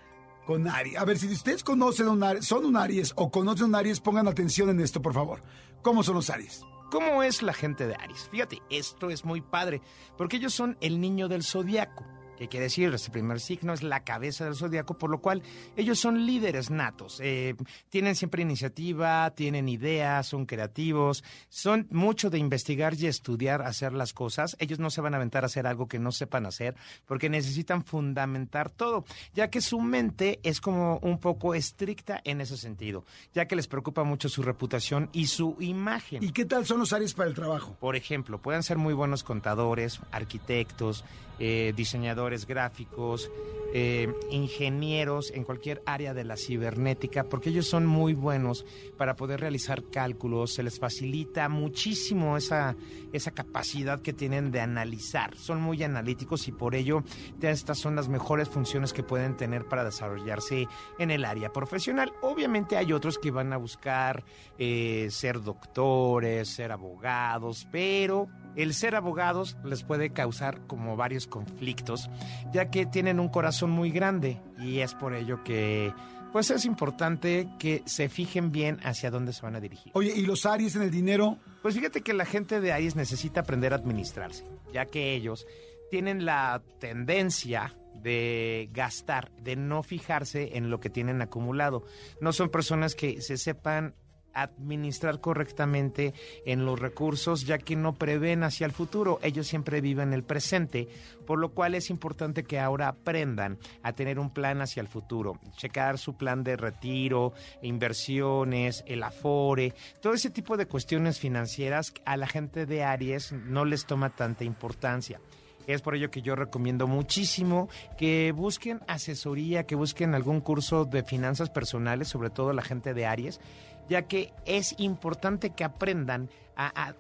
[0.47, 0.97] Con Aries.
[0.99, 4.29] A ver, si ustedes conocen un Aries, son un Aries o conocen un Aries, pongan
[4.29, 5.43] atención en esto, por favor.
[5.83, 6.63] ¿Cómo son los Aries?
[6.91, 8.29] ¿Cómo es la gente de Aries?
[8.31, 9.81] Fíjate, esto es muy padre,
[10.17, 12.05] porque ellos son el niño del zodiaco.
[12.37, 12.93] ¿Qué quiere decir?
[12.93, 15.43] Este primer signo es la cabeza del zodiaco, por lo cual
[15.77, 17.21] ellos son líderes natos.
[17.23, 17.55] eh,
[17.91, 24.13] tienen siempre iniciativa, tienen ideas, son creativos, son mucho de investigar y estudiar, hacer las
[24.13, 24.57] cosas.
[24.59, 26.75] Ellos no se van a aventar a hacer algo que no sepan hacer,
[27.07, 32.57] porque necesitan fundamentar todo, ya que su mente es como un poco estricta en ese
[32.57, 36.23] sentido, ya que les preocupa mucho su reputación y su imagen.
[36.23, 37.77] ¿Y qué tal son los Aries para el trabajo?
[37.79, 41.05] Por ejemplo, pueden ser muy buenos contadores, arquitectos,
[41.39, 43.31] eh, diseñadores gráficos,
[43.77, 48.65] eh, ingenieros en cualquier área de la cibernética, porque ellos son muy buenos
[48.97, 52.77] para poder realizar cálculos, se les facilita muchísimo esa,
[53.13, 57.03] esa capacidad que tienen de analizar, son muy analíticos y por ello
[57.43, 60.69] estas son las mejores funciones que pueden tener para desarrollarse
[61.01, 62.13] en el área profesional.
[62.23, 64.25] Obviamente hay otros que van a buscar
[64.57, 72.11] eh, ser doctores, ser abogados, pero el ser abogados les puede causar como varios conflictos,
[72.53, 75.93] ya que tienen un corazón muy grande y es por ello que
[76.33, 79.93] pues es importante que se fijen bien hacia dónde se van a dirigir.
[79.95, 81.39] Oye, ¿y los Aries en el dinero?
[81.63, 85.47] Pues fíjate que la gente de Aries necesita aprender a administrarse, ya que ellos
[85.93, 91.85] tienen la tendencia de gastar, de no fijarse en lo que tienen acumulado.
[92.21, 93.95] No son personas que se sepan
[94.35, 100.13] administrar correctamente en los recursos, ya que no prevén hacia el futuro, ellos siempre viven
[100.13, 100.89] el presente,
[101.27, 105.41] por lo cual es importante que ahora aprendan a tener un plan hacia el futuro,
[105.57, 112.17] checar su plan de retiro, inversiones, el afore, todo ese tipo de cuestiones financieras a
[112.17, 115.21] la gente de Aries no les toma tanta importancia.
[115.67, 121.03] Es por ello que yo recomiendo muchísimo que busquen asesoría, que busquen algún curso de
[121.03, 123.41] finanzas personales, sobre todo la gente de Aries,
[123.89, 126.95] ya que es importante que aprendan a,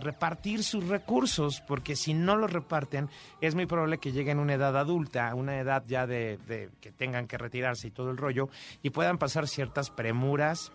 [0.00, 3.08] repartir sus recursos, porque si no los reparten,
[3.40, 6.70] es muy probable que lleguen a una edad adulta, a una edad ya de, de
[6.80, 8.48] que tengan que retirarse y todo el rollo,
[8.82, 10.72] y puedan pasar ciertas premuras,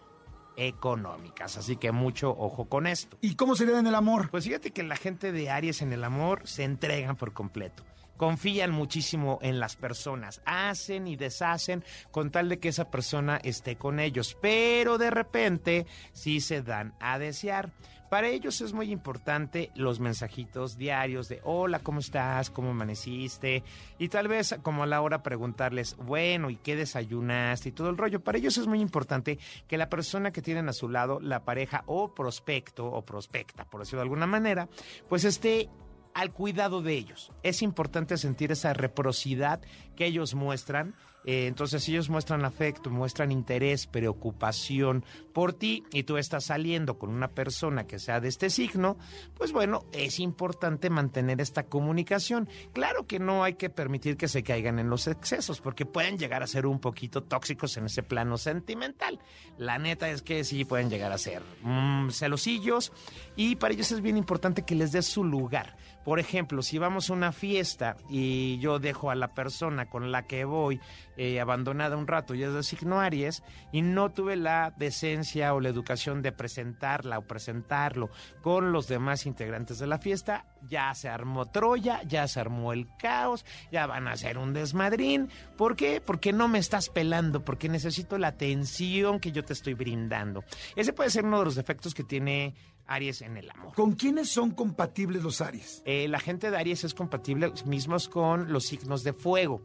[0.58, 1.58] económicas.
[1.58, 3.18] Así que mucho ojo con esto.
[3.22, 4.30] ¿Y cómo se ve en el amor?
[4.30, 7.84] Pues fíjate que la gente de Aries en el amor se entregan por completo.
[8.22, 13.78] Confían muchísimo en las personas, hacen y deshacen con tal de que esa persona esté
[13.78, 17.72] con ellos, pero de repente sí se dan a desear.
[18.12, 22.52] Para ellos es muy importante los mensajitos diarios de hola, ¿cómo estás?
[22.52, 23.64] ¿Cómo amaneciste?
[23.98, 27.70] Y tal vez como a la hora preguntarles, bueno, ¿y qué desayunaste?
[27.70, 28.20] Y todo el rollo.
[28.20, 31.82] Para ellos es muy importante que la persona que tienen a su lado, la pareja
[31.88, 34.70] o prospecto o prospecta, por decirlo de alguna manera,
[35.10, 35.70] pues esté
[36.14, 37.32] al cuidado de ellos.
[37.44, 39.62] Es importante sentir esa reciprocidad
[39.96, 46.18] que ellos muestran eh, entonces ellos muestran afecto, muestran interés, preocupación por ti y tú
[46.18, 48.98] estás saliendo con una persona que sea de este signo,
[49.36, 52.50] pues bueno, es importante mantener esta comunicación.
[52.74, 56.44] Claro que no hay que permitir que se caigan en los excesos porque pueden llegar
[56.44, 59.20] a ser un poquito tóxicos en ese plano sentimental.
[59.58, 62.92] La neta es que sí pueden llegar a ser mm, celosillos
[63.36, 65.78] y para ellos es bien importante que les des su lugar.
[66.04, 70.24] Por ejemplo, si vamos a una fiesta y yo dejo a la persona con la
[70.24, 70.80] que voy
[71.18, 75.60] eh, abandonada un rato y es de signo Aries y no tuve la decencia o
[75.60, 78.10] la educación de presentarla o presentarlo
[78.42, 82.88] con los demás integrantes de la fiesta, ya se armó Troya, ya se armó el
[82.98, 85.30] caos, ya van a hacer un desmadrín.
[85.58, 86.02] ¿Por qué?
[86.02, 90.44] Porque no me estás pelando, porque necesito la atención que yo te estoy brindando.
[90.76, 92.56] Ese puede ser uno de los defectos que tiene
[92.88, 93.74] Aries en el amor.
[93.74, 95.82] ¿Con quiénes son compatibles los Aries?
[95.86, 99.62] Eh, la gente de Aries es compatible mismos con los signos de fuego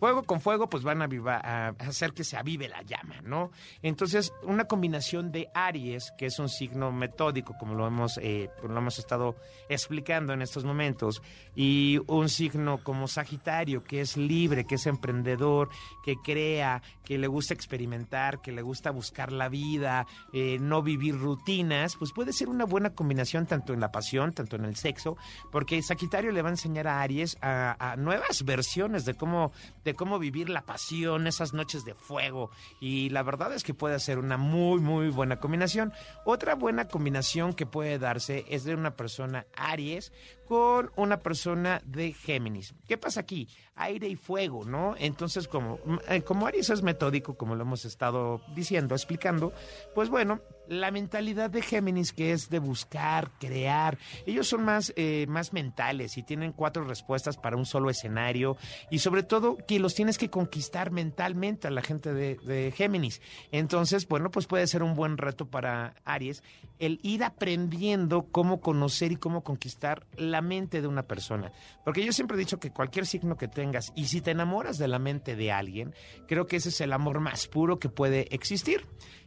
[0.00, 3.50] fuego con fuego, pues van a, hacer que se avive la llama, ¿no?
[3.82, 8.78] Entonces, una combinación de Aries, que es un signo metódico, como lo hemos, eh, lo
[8.78, 9.36] hemos estado
[9.68, 11.22] explicando en estos momentos,
[11.54, 15.68] y un signo como Sagitario, que es libre, que es emprendedor,
[16.02, 21.18] que crea, que le gusta experimentar, que le gusta buscar la vida, eh, no vivir
[21.18, 25.18] rutinas, pues puede ser una buena combinación tanto en la pasión, tanto en el sexo,
[25.52, 29.52] porque Sagitario le va a enseñar a Aries a, a nuevas versiones de cómo
[29.84, 32.50] de cómo vivir la pasión, esas noches de fuego.
[32.80, 35.92] Y la verdad es que puede ser una muy, muy buena combinación.
[36.24, 40.12] Otra buena combinación que puede darse es de una persona Aries
[40.50, 42.74] con una persona de Géminis.
[42.88, 43.46] ¿Qué pasa aquí?
[43.76, 44.96] Aire y fuego, ¿no?
[44.98, 49.52] Entonces, como, eh, como Aries es metódico, como lo hemos estado diciendo, explicando,
[49.94, 55.26] pues bueno, la mentalidad de Géminis que es de buscar, crear, ellos son más, eh,
[55.28, 58.56] más mentales y tienen cuatro respuestas para un solo escenario
[58.90, 63.22] y sobre todo que los tienes que conquistar mentalmente a la gente de, de Géminis.
[63.52, 66.42] Entonces, bueno, pues puede ser un buen reto para Aries
[66.80, 71.52] el ir aprendiendo cómo conocer y cómo conquistar la mente de una persona.
[71.84, 74.88] Porque yo siempre he dicho que cualquier signo que tengas, y si te enamoras de
[74.88, 75.94] la mente de alguien,
[76.26, 78.86] creo que ese es el amor más puro que puede existir.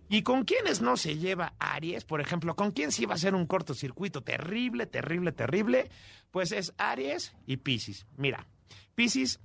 [0.10, 2.04] ¿Y con quiénes no se lleva Aries?
[2.04, 5.90] Por ejemplo, ¿con quién sí va a ser un cortocircuito terrible, terrible, terrible?
[6.32, 8.06] Pues es Aries y Pisces.
[8.18, 8.48] Mira,
[8.96, 9.40] Pisces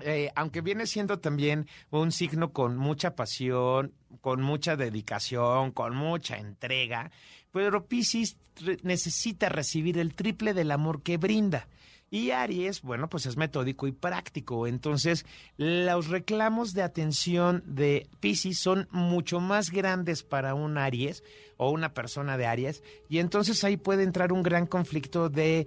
[0.00, 6.38] eh, aunque viene siendo también un signo con mucha pasión, con mucha dedicación, con mucha
[6.38, 7.10] entrega,
[7.52, 8.36] pero Pisces
[8.82, 11.68] necesita recibir el triple del amor que brinda.
[12.10, 14.66] Y Aries, bueno, pues es metódico y práctico.
[14.66, 15.24] Entonces,
[15.56, 21.24] los reclamos de atención de Pisces son mucho más grandes para un Aries
[21.56, 22.82] o una persona de Aries.
[23.08, 25.66] Y entonces ahí puede entrar un gran conflicto de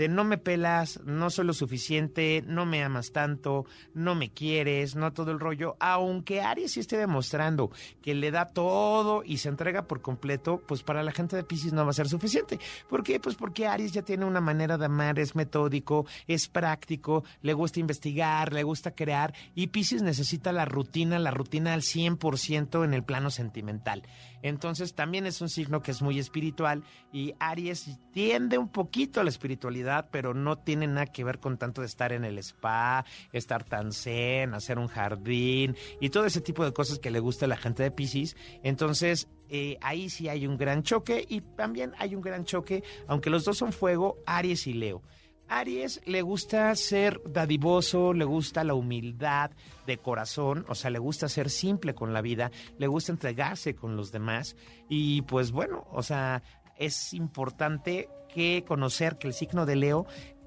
[0.00, 4.96] de no me pelas, no soy lo suficiente, no me amas tanto, no me quieres,
[4.96, 9.50] no todo el rollo, aunque Aries sí esté demostrando que le da todo y se
[9.50, 12.58] entrega por completo, pues para la gente de Pisces no va a ser suficiente.
[12.88, 13.20] ¿Por qué?
[13.20, 17.78] Pues porque Aries ya tiene una manera de amar, es metódico, es práctico, le gusta
[17.78, 23.04] investigar, le gusta crear y Pisces necesita la rutina, la rutina al 100% en el
[23.04, 24.02] plano sentimental.
[24.42, 29.24] Entonces también es un signo que es muy espiritual y Aries tiende un poquito a
[29.24, 33.04] la espiritualidad pero no tiene nada que ver con tanto de estar en el spa,
[33.32, 37.46] estar tan zen, hacer un jardín y todo ese tipo de cosas que le gusta
[37.46, 38.36] a la gente de Pisces.
[38.62, 43.30] Entonces, eh, ahí sí hay un gran choque y también hay un gran choque, aunque
[43.30, 45.02] los dos son fuego, Aries y Leo.
[45.50, 49.50] Aries le gusta ser dadivoso, le gusta la humildad
[49.86, 53.96] de corazón, o sea, le gusta ser simple con la vida, le gusta entregarse con
[53.96, 54.56] los demás
[54.88, 56.42] y pues bueno, o sea,
[56.78, 60.06] es importante que conocer que el signo de Leo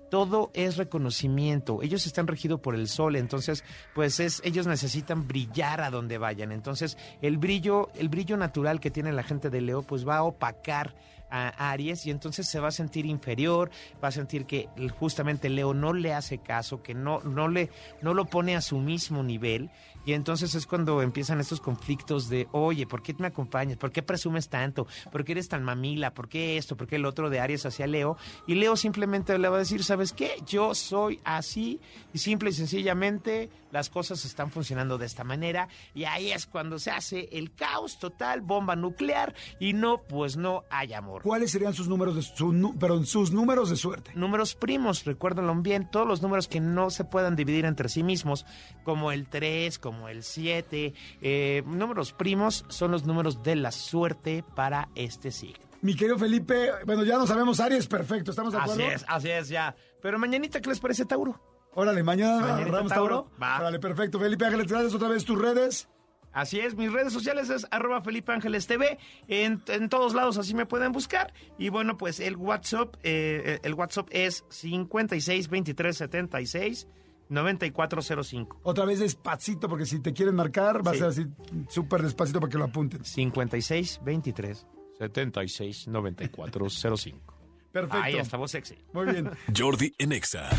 [0.09, 1.81] todo es reconocimiento.
[1.81, 3.63] Ellos están regidos por el sol, entonces,
[3.95, 6.51] pues es, ellos necesitan brillar a donde vayan.
[6.51, 10.23] Entonces, el brillo, el brillo natural que tiene la gente de Leo, pues va a
[10.23, 10.93] opacar
[11.33, 13.71] Aries y entonces se va a sentir inferior,
[14.03, 14.69] va a sentir que
[14.99, 17.69] justamente Leo no le hace caso, que no, no, le,
[18.01, 19.69] no lo pone a su mismo nivel
[20.05, 23.77] y entonces es cuando empiezan estos conflictos de, oye, ¿por qué me acompañas?
[23.77, 24.85] ¿Por qué presumes tanto?
[25.11, 26.13] ¿Por qué eres tan mamila?
[26.13, 26.75] ¿Por qué esto?
[26.75, 28.17] ¿Por qué el otro de Aries hacia Leo?
[28.45, 30.35] Y Leo simplemente le va a decir, ¿sabes qué?
[30.45, 31.79] Yo soy así
[32.13, 36.79] y simple y sencillamente las cosas están funcionando de esta manera y ahí es cuando
[36.79, 41.22] se hace el caos total, bomba nuclear y no, pues no hay amor.
[41.23, 44.11] ¿Cuáles serían sus números de su, perdón, sus números de suerte?
[44.13, 48.45] Números primos, recuérdenlo bien, todos los números que no se puedan dividir entre sí mismos,
[48.83, 50.93] como el 3, como el 7.
[51.21, 55.65] Eh, números primos son los números de la suerte para este signo.
[55.81, 58.83] Mi querido Felipe, bueno, ya no sabemos Aries, perfecto, ¿estamos de acuerdo?
[58.83, 59.73] Así es, así es, ya.
[60.01, 61.39] Pero mañanita, ¿qué les parece Tauro?
[61.75, 62.87] Órale, mañana Tauro.
[62.87, 63.31] Tauro.
[63.41, 63.59] Va.
[63.59, 64.19] Órale, perfecto.
[64.19, 65.87] Felipe Ángeles, gracias otra vez tus redes.
[66.33, 68.97] Así es, mis redes sociales es arroba Felipe Ángeles TV.
[69.27, 71.33] En, todos lados así me pueden buscar.
[71.57, 76.87] Y bueno, pues el WhatsApp, eh, el WhatsApp es 56 23 76
[77.29, 78.59] 9405.
[78.63, 81.25] Otra vez despacito, porque si te quieren marcar, va a ser así
[81.69, 83.03] súper despacito para que lo apunten.
[83.03, 84.65] 56 23
[84.99, 87.33] 76 9405.
[87.71, 87.97] Perfecto.
[87.97, 88.77] Ahí está, sexy.
[88.93, 89.31] Muy bien.
[89.55, 90.49] Jordi Enexa.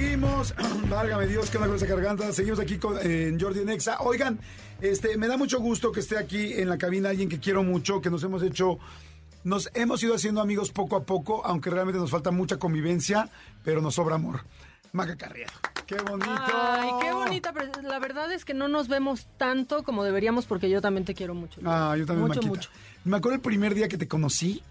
[0.00, 0.54] Seguimos,
[0.88, 2.32] válgame Dios, que una cosa garganta.
[2.32, 3.98] Seguimos aquí con en Jordi Enexa.
[4.00, 4.38] Oigan,
[4.80, 8.00] este, me da mucho gusto que esté aquí en la cabina alguien que quiero mucho,
[8.00, 8.78] que nos hemos hecho
[9.44, 13.28] nos hemos ido haciendo amigos poco a poco, aunque realmente nos falta mucha convivencia,
[13.62, 14.40] pero nos sobra amor.
[14.92, 15.52] Maca Carriero.
[15.86, 16.30] Qué bonito.
[16.50, 17.52] Ay, qué bonita.
[17.52, 21.14] Pero la verdad es que no nos vemos tanto como deberíamos porque yo también te
[21.14, 21.60] quiero mucho.
[21.66, 22.70] Ah, yo también, mucho, mucho.
[23.04, 24.62] Me acuerdo el primer día que te conocí.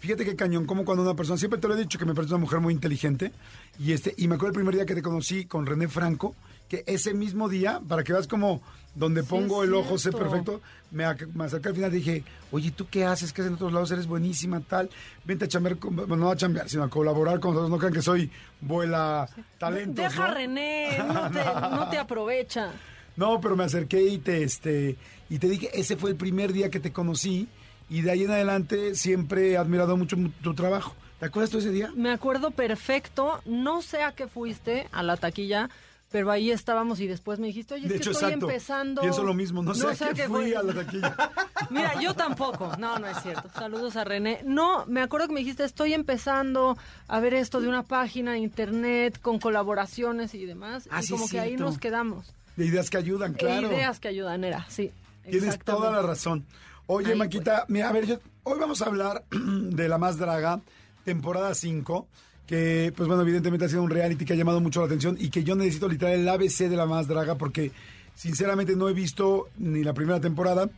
[0.00, 2.32] Fíjate qué cañón, como cuando una persona, siempre te lo he dicho que me parece
[2.34, 3.32] una mujer muy inteligente,
[3.78, 6.36] y este, y me acuerdo el primer día que te conocí con René Franco,
[6.68, 8.60] que ese mismo día, para que veas como
[8.94, 12.86] donde pongo el ojo, sé perfecto, me, me, acerqué al final y dije, oye, ¿tú
[12.90, 13.32] qué haces?
[13.32, 13.90] ¿Qué haces en otros lados?
[13.90, 14.90] Eres buenísima, tal.
[15.24, 17.70] Vente a chambear, bueno, no a chambear, sino a colaborar con nosotros.
[17.70, 18.30] No crean que soy
[18.60, 20.02] vuela talento.
[20.02, 22.72] Deja René, no te, no te aprovecha.
[23.18, 24.96] No, pero me acerqué y te, este,
[25.28, 27.48] y te dije, ese fue el primer día que te conocí
[27.88, 30.94] y de ahí en adelante siempre he admirado mucho tu trabajo.
[31.18, 31.90] ¿Te acuerdas tú ese día?
[31.96, 33.40] Me acuerdo perfecto.
[33.44, 35.68] No sé a qué fuiste a la taquilla,
[36.10, 39.02] pero ahí estábamos y después me dijiste, oye, es que estoy empezando.
[39.02, 41.16] Pienso lo mismo, no, sé a qué fui a la taquilla.
[41.70, 42.72] Mira, yo tampoco.
[42.78, 43.50] No, no es cierto.
[43.54, 44.40] Saludos a René.
[44.44, 48.38] No, me acuerdo que me dijiste, estoy empezando a ver esto de una página de
[48.38, 50.88] internet con colaboraciones y demás.
[50.90, 52.32] Ah, y como que ahí nos quedamos.
[52.56, 53.68] De ideas que ayudan, claro.
[53.68, 54.92] De ideas que ayudan, era, sí.
[55.28, 56.46] Tienes toda la razón.
[56.90, 57.70] Oye, Maquita, pues.
[57.70, 60.60] mira, a ver, hoy vamos a hablar de La Más Draga,
[61.04, 62.08] temporada 5
[62.48, 65.28] que pues bueno, evidentemente ha sido un reality que ha llamado mucho la atención y
[65.28, 67.72] que yo necesito literal el ABC de la más draga porque
[68.14, 70.70] sinceramente no he visto ni la primera temporada,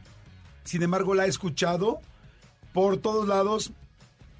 [0.65, 2.01] sin embargo la he escuchado
[2.73, 3.71] por todos lados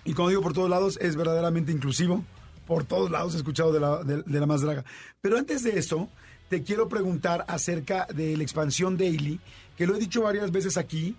[0.05, 2.25] y cuando digo por todos lados es verdaderamente inclusivo,
[2.67, 4.85] por todos lados he escuchado de la, de, la más draga.
[5.21, 6.09] Pero antes de eso,
[6.49, 9.39] te quiero preguntar acerca de la expansión daily,
[9.77, 11.15] que lo he dicho varias veces aquí,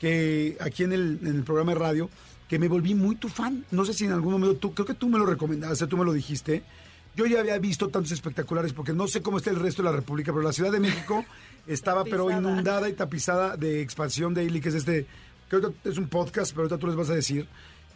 [0.00, 2.10] que aquí en el, en el programa de radio,
[2.48, 3.64] que me volví muy tu fan.
[3.70, 6.04] No sé si en algún momento tú, creo que tú me lo recomendaste, tú me
[6.04, 6.64] lo dijiste.
[7.14, 9.96] Yo ya había visto tantos espectaculares porque no sé cómo está el resto de la
[9.96, 11.24] República, pero la Ciudad de México
[11.66, 15.06] estaba pero inundada y tapizada de expansión de Ili, que es este,
[15.48, 17.46] creo que es un podcast, pero ahorita tú les vas a decir.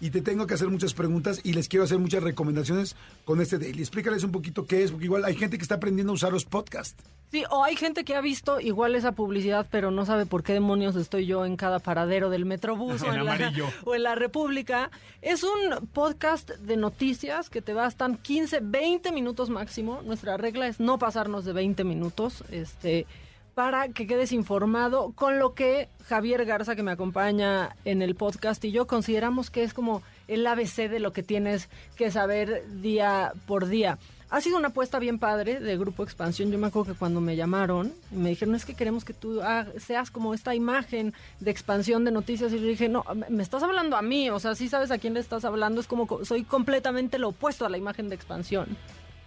[0.05, 3.57] Y te tengo que hacer muchas preguntas y les quiero hacer muchas recomendaciones con este
[3.57, 3.81] daily.
[3.81, 6.45] Explícales un poquito qué es, porque igual hay gente que está aprendiendo a usar los
[6.45, 7.03] podcasts.
[7.33, 10.53] Sí, o hay gente que ha visto igual esa publicidad, pero no sabe por qué
[10.53, 13.51] demonios estoy yo en cada paradero del Metrobús o, En la,
[13.85, 14.91] o en la República.
[15.23, 20.03] Es un podcast de noticias que te bastan 15, 20 minutos máximo.
[20.03, 22.45] Nuestra regla es no pasarnos de 20 minutos.
[22.51, 23.07] Este
[23.55, 28.65] para que quedes informado con lo que Javier Garza, que me acompaña en el podcast,
[28.65, 33.33] y yo consideramos que es como el ABC de lo que tienes que saber día
[33.47, 33.99] por día.
[34.31, 36.51] Ha sido una apuesta bien padre de Grupo Expansión.
[36.51, 39.41] Yo me acuerdo que cuando me llamaron me dijeron, es que queremos que tú
[39.79, 42.53] seas como esta imagen de expansión de noticias.
[42.53, 44.31] Y yo dije, no, me- estás hablando a mí.
[44.31, 45.81] O sea, sí sabes a quién le estás hablando.
[45.81, 48.77] Es como, co- soy completamente lo opuesto a la imagen de expansión.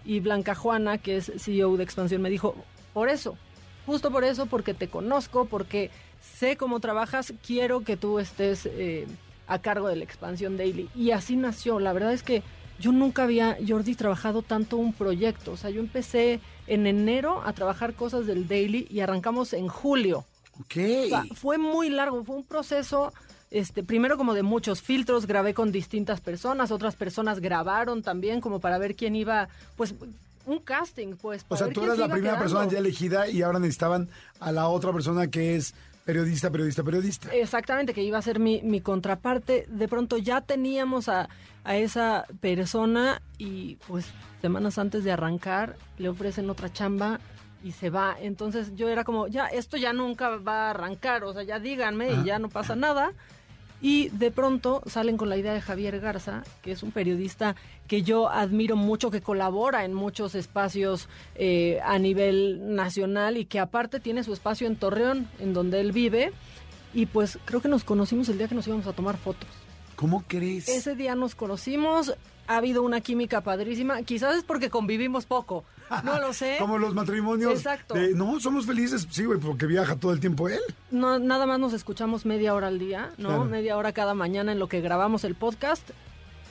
[0.03, 2.55] Y Blanca Juana, que es CEO de Expansión, me dijo,
[2.93, 3.37] por eso,
[3.88, 5.89] justo por eso, porque te conozco, porque
[6.21, 9.08] sé cómo trabajas, quiero que tú estés eh,
[9.47, 10.89] a cargo de la Expansión Daily.
[10.93, 11.80] Y así nació.
[11.80, 12.43] La verdad es que
[12.80, 15.54] yo nunca había, Jordi, trabajado tanto un proyecto.
[15.54, 20.26] O sea, yo empecé en enero a trabajar cosas del Daily y arrancamos en julio.
[20.60, 20.76] Ok.
[21.06, 23.13] O sea, fue muy largo, fue un proceso,
[23.52, 28.60] este, primero como de muchos filtros, grabé con distintas personas, otras personas grabaron también como
[28.60, 29.47] para ver quién iba,
[29.78, 29.95] pues
[30.47, 31.45] un casting, pues.
[31.47, 32.43] O sea, ver tú eras la primera quedando.
[32.43, 37.33] persona ya elegida y ahora necesitaban a la otra persona que es periodista, periodista, periodista.
[37.36, 39.65] Exactamente, que iba a ser mi, mi contraparte.
[39.69, 41.27] De pronto ya teníamos a,
[41.63, 44.05] a esa persona y pues
[44.41, 47.19] semanas antes de arrancar le ofrecen otra chamba
[47.63, 48.15] y se va.
[48.19, 52.13] Entonces yo era como, ya, esto ya nunca va a arrancar, o sea, ya díganme
[52.13, 53.12] y ya no pasa nada.
[53.81, 57.55] Y de pronto salen con la idea de Javier Garza, que es un periodista
[57.87, 63.59] que yo admiro mucho, que colabora en muchos espacios eh, a nivel nacional y que
[63.59, 66.33] aparte tiene su espacio en Torreón, en donde él vive.
[66.93, 69.66] Y pues creo que nos conocimos el día que nos íbamos a tomar fotos.
[69.97, 70.69] ¿Cómo crees?
[70.69, 72.13] Ese día nos conocimos,
[72.47, 75.65] ha habido una química padrísima, quizás es porque convivimos poco,
[76.03, 76.57] no lo sé.
[76.60, 77.53] Como los matrimonios.
[77.53, 77.95] Exacto.
[77.95, 79.07] de, no, somos felices.
[79.10, 80.62] Sí, güey, porque viaja todo el tiempo él.
[80.91, 83.29] No, nada más nos escuchamos media hora al día, ¿no?
[83.29, 83.45] Claro.
[83.45, 85.89] Media hora cada mañana en lo que grabamos el podcast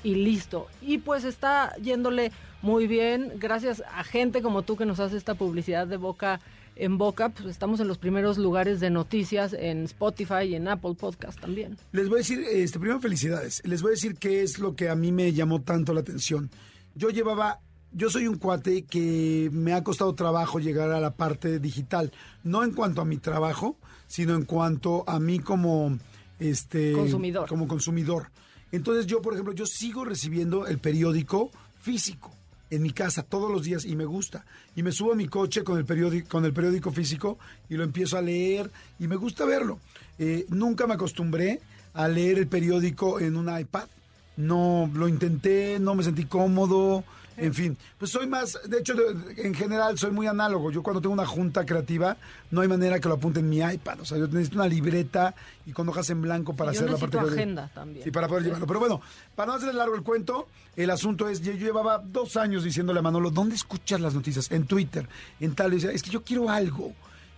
[0.02, 0.66] y listo.
[0.82, 2.32] Y pues está yéndole
[2.62, 6.40] muy bien, gracias a gente como tú que nos hace esta publicidad de boca
[6.76, 10.94] en boca, pues estamos en los primeros lugares de noticias en Spotify y en Apple
[10.94, 11.76] Podcast también.
[11.92, 13.62] Les voy a decir, este, primero felicidades.
[13.64, 16.50] Les voy a decir qué es lo que a mí me llamó tanto la atención.
[16.94, 17.60] Yo llevaba,
[17.92, 22.12] yo soy un cuate que me ha costado trabajo llegar a la parte digital.
[22.44, 25.98] No en cuanto a mi trabajo, sino en cuanto a mí como,
[26.38, 27.48] este, Consumidor.
[27.48, 28.30] Como consumidor.
[28.70, 32.35] Entonces yo, por ejemplo, yo sigo recibiendo el periódico físico
[32.70, 34.44] en mi casa todos los días y me gusta.
[34.74, 37.84] Y me subo a mi coche con el periódico, con el periódico físico y lo
[37.84, 39.78] empiezo a leer y me gusta verlo.
[40.18, 41.60] Eh, nunca me acostumbré
[41.94, 43.88] a leer el periódico en un iPad.
[44.36, 47.04] No lo intenté, no me sentí cómodo.
[47.38, 50.70] En fin, pues soy más, de hecho, de- en general soy muy análogo.
[50.70, 52.16] Yo cuando tengo una junta creativa,
[52.50, 54.00] no hay manera que lo apunte en mi iPad.
[54.00, 55.34] O sea, yo necesito una libreta
[55.66, 58.04] y con hojas en blanco para yo hacer la necesito parte agenda también.
[58.04, 58.66] Sí, para poder llevarlo.
[58.66, 59.00] Pero bueno,
[59.34, 62.98] para no hacer largo el cuento, el asunto es, yo yo llevaba dos años diciéndole
[63.00, 64.50] a Manolo, ¿dónde escuchas las noticias?
[64.50, 65.08] En Twitter,
[65.40, 65.72] en tal.
[65.72, 66.92] Y decía, es que yo quiero algo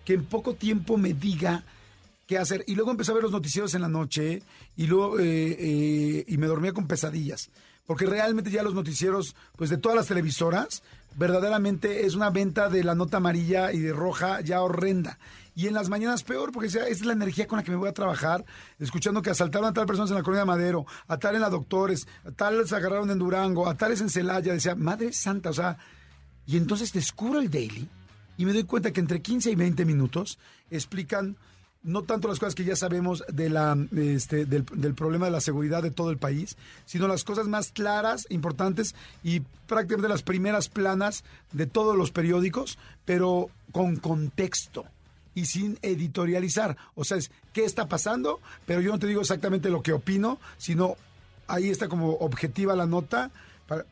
[0.05, 1.65] que en poco tiempo me diga
[2.27, 2.63] qué hacer.
[2.67, 4.43] Y luego empecé a ver los noticieros en la noche
[4.77, 5.25] y luego eh,
[5.59, 7.49] eh, y me dormía con pesadillas.
[7.89, 10.83] Porque realmente ya los noticieros, pues de todas las televisoras,
[11.17, 15.19] verdaderamente es una venta de la nota amarilla y de roja ya horrenda.
[15.55, 17.89] Y en las mañanas peor, porque esa es la energía con la que me voy
[17.89, 18.45] a trabajar,
[18.79, 21.49] escuchando que asaltaron a tal personas en la colonia de Madero, a tal en la
[21.49, 24.53] Doctores, a tal se agarraron en Durango, a tales en Celaya.
[24.53, 25.79] Decía, madre santa, o sea,
[26.45, 27.89] y entonces descubro el daily
[28.37, 30.39] y me doy cuenta que entre 15 y 20 minutos
[30.71, 31.39] explican
[31.83, 35.41] no tanto las cosas que ya sabemos de la, este, del, del problema de la
[35.41, 40.69] seguridad de todo el país, sino las cosas más claras, importantes y prácticamente las primeras
[40.69, 44.85] planas de todos los periódicos, pero con contexto
[45.35, 46.77] y sin editorializar.
[46.95, 50.39] O sea, es qué está pasando, pero yo no te digo exactamente lo que opino,
[50.57, 50.97] sino
[51.47, 53.31] ahí está como objetiva la nota,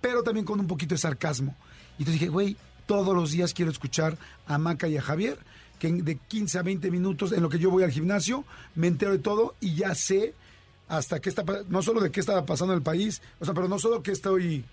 [0.01, 1.55] pero también con un poquito de sarcasmo.
[1.99, 5.39] Y entonces dije, güey, todos los días quiero escuchar a Maca y a Javier,
[5.79, 9.13] que de 15 a 20 minutos en lo que yo voy al gimnasio, me entero
[9.13, 10.35] de todo y ya sé
[10.89, 13.69] hasta qué está, no solo de qué está pasando en el país, o sea, pero
[13.69, 14.65] no solo que estoy,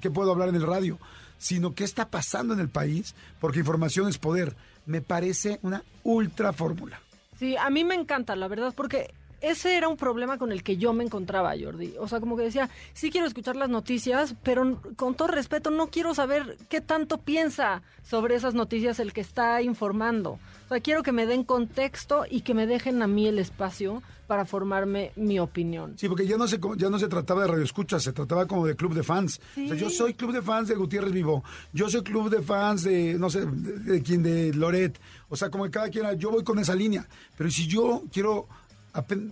[0.00, 0.98] que puedo hablar en el radio,
[1.38, 4.56] sino qué está pasando en el país, porque información es poder.
[4.86, 7.00] Me parece una ultra fórmula.
[7.38, 10.76] Sí, a mí me encanta, la verdad, porque ese era un problema con el que
[10.76, 11.94] yo me encontraba, Jordi.
[11.98, 15.88] O sea, como que decía, sí quiero escuchar las noticias, pero con todo respeto no
[15.88, 20.38] quiero saber qué tanto piensa sobre esas noticias el que está informando.
[20.66, 24.02] O sea, quiero que me den contexto y que me dejen a mí el espacio
[24.26, 25.94] para formarme mi opinión.
[25.96, 28.66] Sí, porque ya no se ya no se trataba de radio escucha, se trataba como
[28.66, 29.40] de club de fans.
[29.52, 32.82] O sea, yo soy club de fans de Gutiérrez Vivo, yo soy club de fans
[32.82, 34.98] de no sé, de, de quién de Loret.
[35.28, 37.06] O sea, como que cada quien, yo voy con esa línea,
[37.36, 38.48] pero si yo quiero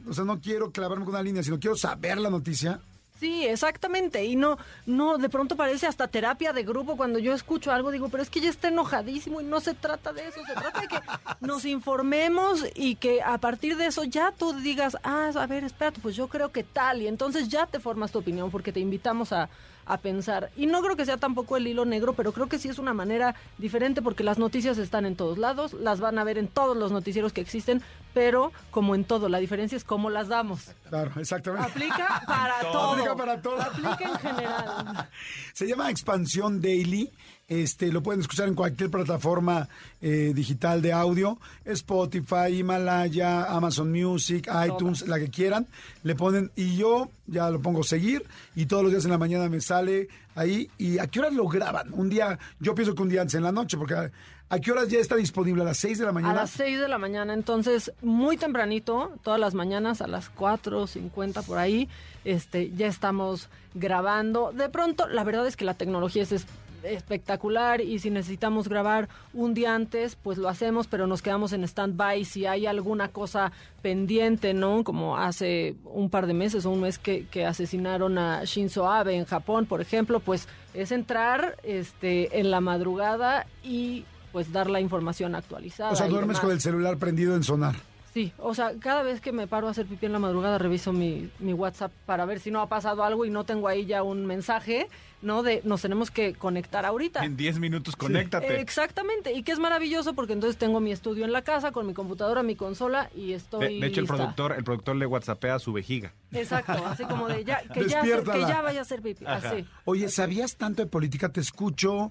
[0.09, 2.81] o sea, no quiero clavarme con una línea, sino quiero saber la noticia.
[3.21, 4.25] Sí, exactamente.
[4.25, 8.09] Y no, no, de pronto parece hasta terapia de grupo cuando yo escucho algo, digo,
[8.09, 10.89] pero es que ya está enojadísimo y no se trata de eso, se trata de
[10.89, 11.01] que
[11.41, 16.01] nos informemos y que a partir de eso ya tú digas, ah, a ver, espérate,
[16.01, 19.33] pues yo creo que tal, y entonces ya te formas tu opinión porque te invitamos
[19.33, 19.49] a,
[19.87, 20.51] a pensar.
[20.57, 22.95] Y no creo que sea tampoco el hilo negro, pero creo que sí es una
[22.95, 26.77] manera diferente porque las noticias están en todos lados, las van a ver en todos
[26.77, 27.83] los noticieros que existen,
[28.15, 30.71] pero como en todo, la diferencia es cómo las damos.
[30.89, 31.69] Claro, exactamente.
[31.69, 32.93] Aplica para todo.
[32.93, 33.61] Aplica para todo.
[33.61, 35.11] Aplica en general.
[35.53, 37.11] Se llama Expansión Daily.
[37.47, 39.69] Este, lo pueden escuchar en cualquier plataforma
[40.01, 45.67] eh, digital de audio, Spotify, Himalaya, Amazon Music, iTunes, la que quieran.
[46.05, 49.51] Le ponen, y yo ya lo pongo seguir, y todos los días en la mañana
[49.51, 50.71] me sale ahí.
[50.79, 51.93] ¿Y a qué horas lo graban?
[51.93, 54.11] Un día, yo pienso que un día antes en la noche, porque
[54.49, 55.62] a, ¿a qué horas ya está disponible?
[55.62, 56.34] ¿A las 6 de la A mañana?
[56.34, 61.59] las 6 de la mañana, entonces muy tempranito, todas las mañanas a las 4.50 por
[61.59, 61.88] ahí,
[62.24, 64.53] este, ya estamos grabando.
[64.53, 66.47] De pronto, la verdad es que la tecnología es es-
[66.82, 71.64] espectacular y si necesitamos grabar un día antes, pues lo hacemos, pero nos quedamos en
[71.64, 74.84] stand-by si hay alguna cosa pendiente, ¿no?
[74.84, 79.14] Como hace un par de meses o un mes que, que asesinaron a Shinzo Abe
[79.16, 84.05] en Japón, por ejemplo, pues es entrar este, en la madrugada y
[84.35, 85.93] pues dar la información actualizada.
[85.93, 87.76] o sea, duermes con el celular prendido en sonar.
[88.12, 90.93] Sí, o sea, cada vez que me paro a hacer pipí en la madrugada reviso
[90.93, 94.03] mi, mi WhatsApp para ver si no ha pasado algo y no tengo ahí ya
[94.03, 94.89] un mensaje,
[95.22, 95.45] ¿no?
[95.45, 97.24] De nos tenemos que conectar ahorita.
[97.24, 98.61] En 10 minutos, conéctate.
[98.61, 101.95] Exactamente, y que es maravilloso porque entonces tengo mi estudio en la casa con mi
[101.95, 105.59] computadora, mi consola y De, estoy de hecho, el productor, el productor le whatsappea a
[105.61, 106.12] su vejiga.
[106.32, 109.64] Exacto, así como de ya, que ya, que ya vaya a hacer pipí, así.
[109.85, 111.28] Oye, ¿sabías tanto de política?
[111.28, 112.11] Te escucho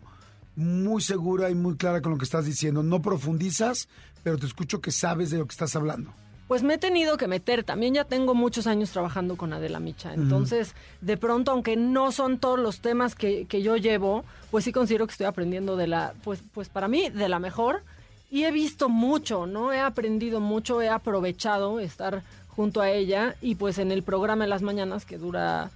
[0.56, 2.84] muy segura y muy clara con lo que estás diciendo.
[2.84, 3.88] No profundizas,
[4.24, 6.14] pero te escucho que sabes de lo que estás hablando.
[6.48, 7.64] Pues me he tenido que meter.
[7.64, 10.14] También ya tengo muchos años trabajando con Adela Micha.
[10.14, 14.72] Entonces, de pronto, aunque no son todos los temas que, que yo llevo, pues sí
[14.72, 17.84] considero que estoy aprendiendo de la, pues, pues para mí, de la mejor.
[18.30, 19.72] Y he visto mucho, ¿no?
[19.72, 23.36] He aprendido mucho, he aprovechado estar junto a ella.
[23.42, 25.72] Y pues en el programa de las mañanas, que dura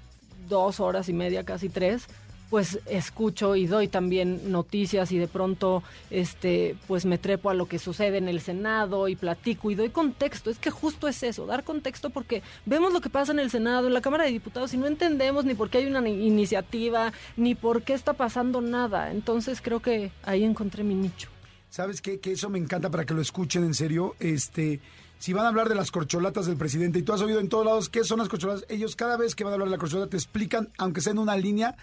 [0.50, 2.08] dos horas y media, casi tres,
[2.50, 7.66] pues escucho y doy también noticias y de pronto este pues me trepo a lo
[7.68, 10.50] que sucede en el Senado y platico y doy contexto.
[10.50, 13.88] Es que justo es eso, dar contexto porque vemos lo que pasa en el Senado,
[13.88, 17.12] en la Cámara de Diputados y no entendemos ni por qué hay una ni- iniciativa,
[17.36, 19.12] ni por qué está pasando nada.
[19.12, 21.30] Entonces creo que ahí encontré mi nicho.
[21.70, 22.20] ¿Sabes qué?
[22.20, 24.16] Que eso me encanta para que lo escuchen en serio.
[24.22, 24.80] Este,
[25.20, 27.66] si van a hablar de las corcholatas del presidente, y tú has oído en todos
[27.66, 30.12] lados qué son las corcholatas, ellos cada vez que van a hablar de la corcholata
[30.12, 31.76] te explican, aunque sea en una línea,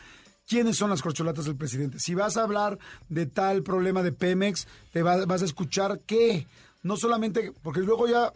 [0.47, 1.99] quiénes son las corcholatas del presidente.
[1.99, 2.79] Si vas a hablar
[3.09, 6.47] de tal problema de Pemex, te va- vas a escuchar qué.
[6.83, 8.33] No solamente, porque luego ya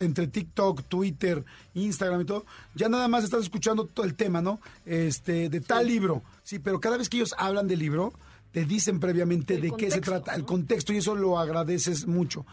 [0.00, 1.44] entre TikTok, Twitter,
[1.74, 2.44] Instagram y todo,
[2.74, 4.60] ya nada más estás escuchando todo el tema, ¿no?
[4.84, 6.22] Este, de tal libro.
[6.42, 8.12] Sí, pero cada vez que ellos hablan del libro,
[8.50, 12.44] te dicen previamente El de qué se trata, el contexto, y eso lo agradeces mucho.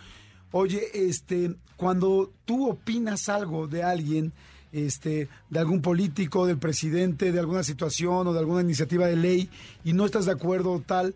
[0.51, 4.31] Oye, este, cuando tú opinas algo de alguien,
[4.71, 9.49] este, de algún político, del presidente, de alguna situación o de alguna iniciativa de ley,
[9.83, 11.15] y no estás de acuerdo tal,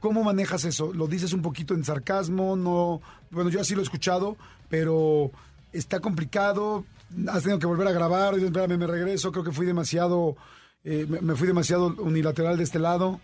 [0.00, 0.92] ¿cómo manejas eso?
[0.92, 2.56] ¿Lo dices un poquito en sarcasmo?
[2.56, 4.36] No, bueno, yo así lo he escuchado,
[4.68, 5.30] pero
[5.72, 6.84] está complicado,
[7.28, 10.36] has tenido que volver a grabar, espérame, me regreso, creo que fui demasiado,
[10.84, 13.20] eh, me fui demasiado unilateral de este lado.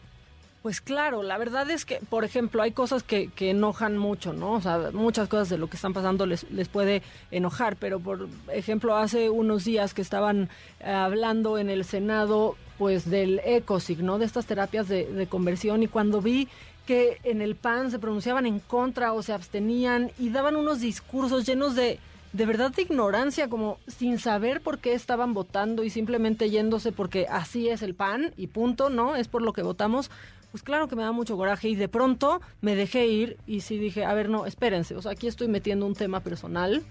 [0.65, 4.53] Pues claro, la verdad es que, por ejemplo, hay cosas que, que enojan mucho, ¿no?
[4.53, 8.31] O sea, muchas cosas de lo que están pasando les, les puede enojar, pero por
[8.51, 10.49] ejemplo, hace unos días que estaban
[10.81, 14.19] eh, hablando en el Senado, pues del ECOSIG, ¿no?
[14.19, 16.49] De estas terapias de, de conversión y cuando vi
[16.87, 21.45] que en el PAN se pronunciaban en contra o se abstenían y daban unos discursos
[21.45, 22.01] llenos de,
[22.33, 27.27] de verdad de ignorancia, como sin saber por qué estaban votando y simplemente yéndose porque
[27.29, 29.15] así es el PAN y punto, ¿no?
[29.15, 30.11] Es por lo que votamos.
[30.55, 33.77] Pues claro que me da mucho coraje y de pronto me dejé ir y sí
[33.77, 36.85] dije, a ver, no, espérense, o sea, aquí estoy metiendo un tema personal,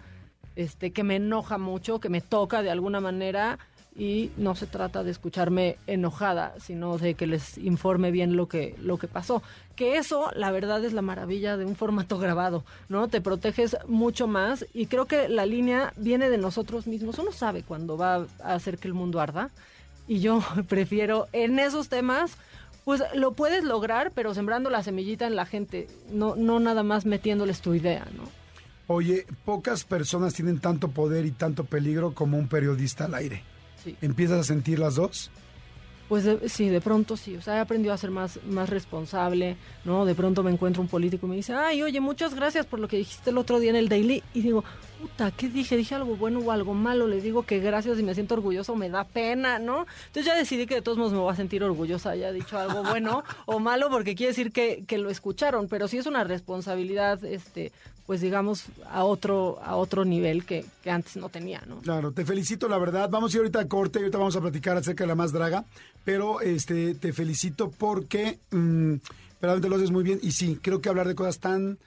[0.57, 3.59] este, que me enoja mucho, que me toca de alguna manera
[3.95, 8.75] y no se trata de escucharme enojada, sino de que les informe bien lo que,
[8.81, 9.41] lo que pasó.
[9.77, 13.07] Que eso, la verdad, es la maravilla de un formato grabado, ¿no?
[13.07, 17.17] Te proteges mucho más y creo que la línea viene de nosotros mismos.
[17.17, 19.51] Uno sabe cuándo va a hacer que el mundo arda
[20.05, 22.37] y yo prefiero en esos temas
[22.85, 27.05] pues lo puedes lograr, pero sembrando la semillita en la gente, no, no nada más
[27.05, 28.23] metiéndoles tu idea, ¿no?
[28.87, 33.43] Oye, pocas personas tienen tanto poder y tanto peligro como un periodista al aire.
[33.83, 33.95] Sí.
[34.01, 35.31] ¿Empiezas a sentir las dos?
[36.13, 39.57] Pues de- sí, de pronto sí, o sea, he aprendido a ser más, más responsable,
[39.83, 40.05] ¿no?
[40.05, 42.87] De pronto me encuentro un político y me dice, ay, oye, muchas gracias por lo
[42.87, 44.21] que dijiste el otro día en el Daily.
[44.35, 44.63] Y digo,
[45.01, 45.75] puta, ¿qué dije?
[45.75, 47.07] ¿Dije algo bueno o algo malo?
[47.07, 49.87] Le digo que gracias y me siento orgullosa o me da pena, ¿no?
[50.05, 52.83] Entonces ya decidí que de todos modos me voy a sentir orgullosa, haya dicho algo
[52.83, 57.23] bueno o malo, porque quiere decir que, que lo escucharon, pero sí es una responsabilidad,
[57.25, 57.71] este,
[58.05, 61.79] pues digamos, a otro, a otro nivel que, que antes no tenía, ¿no?
[61.81, 63.09] Claro, te felicito, la verdad.
[63.09, 65.63] Vamos a ir ahorita a corte ahorita vamos a platicar acerca de la más draga.
[66.03, 68.95] Pero este, te felicito porque mm,
[69.41, 70.19] verdaderamente lo haces muy bien.
[70.21, 71.77] Y sí, creo que hablar de cosas tan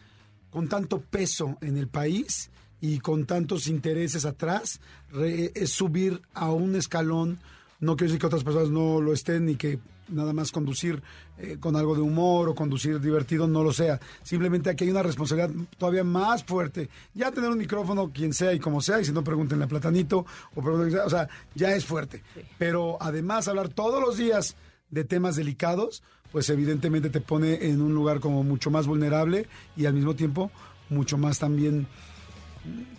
[0.51, 2.51] con tanto peso en el país
[2.81, 7.39] y con tantos intereses atrás re- es subir a un escalón.
[7.79, 9.79] No quiero decir que otras personas no lo estén ni que
[10.09, 11.03] nada más conducir
[11.39, 14.01] eh, con algo de humor o conducir divertido no lo sea.
[14.23, 16.89] Simplemente aquí hay una responsabilidad todavía más fuerte.
[17.15, 20.27] Ya tener un micrófono, quien sea y como sea, y si no pregúntenle a Platanito,
[20.55, 22.23] o, pregúntenle- o sea, ya es fuerte.
[22.59, 24.57] Pero además hablar todos los días
[24.91, 26.03] de temas delicados,
[26.33, 30.51] pues evidentemente te pone en un lugar como mucho más vulnerable y al mismo tiempo
[30.89, 31.87] mucho más también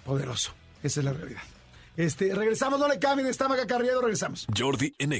[0.06, 0.52] poderoso.
[0.84, 1.42] Esa es la realidad.
[1.96, 4.46] Este, regresamos, no le cambien, está Maca Carriedo, regresamos.
[4.56, 5.14] Jordi en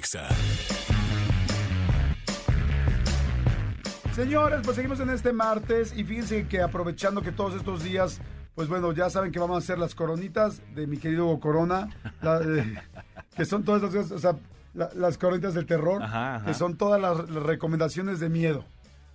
[4.18, 8.20] Señores, pues seguimos en este martes y fíjense que aprovechando que todos estos días,
[8.56, 11.90] pues bueno, ya saben que vamos a hacer las coronitas de mi querido Hugo Corona,
[12.24, 12.74] la- eh,
[13.38, 14.36] que son todas estas cosas, o sea,
[14.74, 16.46] la- las coronitas del terror, Ajá, ajá.
[16.48, 18.66] que son todas las, las recomendaciones de miedo.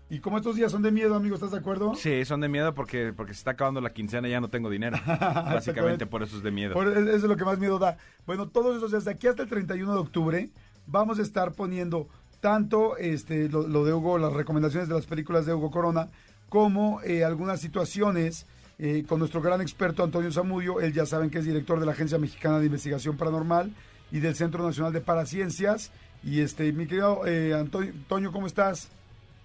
[0.08, 1.96] Y como estos días son de miedo, amigo, ¿estás de acuerdo?
[1.96, 4.70] Sí, son de miedo porque, porque se está acabando la quincena y ya no tengo
[4.70, 4.98] dinero.
[5.08, 6.74] Básicamente por eso es de miedo.
[6.74, 7.96] Por- eso es lo que más miedo da.
[8.24, 10.50] Bueno, todos esos días, de aquí hasta el 31 de octubre,
[10.86, 12.08] vamos a estar poniendo
[12.42, 16.08] tanto este, lo, lo de Hugo, las recomendaciones de las películas de Hugo Corona,
[16.48, 18.46] como eh, algunas situaciones
[18.80, 20.80] eh, con nuestro gran experto Antonio Zamudio.
[20.80, 23.72] Él ya saben que es director de la Agencia Mexicana de Investigación Paranormal
[24.10, 25.92] y del Centro Nacional de Paraciencias.
[26.24, 28.88] Y este, mi querido eh, Antonio, Toño, ¿cómo estás?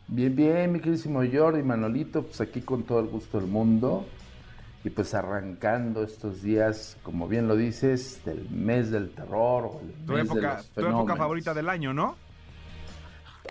[0.08, 4.08] Bien, bien, mi queridísimo Jordi, Manolito, pues aquí con todo el gusto del mundo.
[4.84, 9.94] Y pues arrancando estos días, como bien lo dices, del mes del terror o el
[10.06, 12.27] Tu mes de época, los tu época favorita del año, ¿no?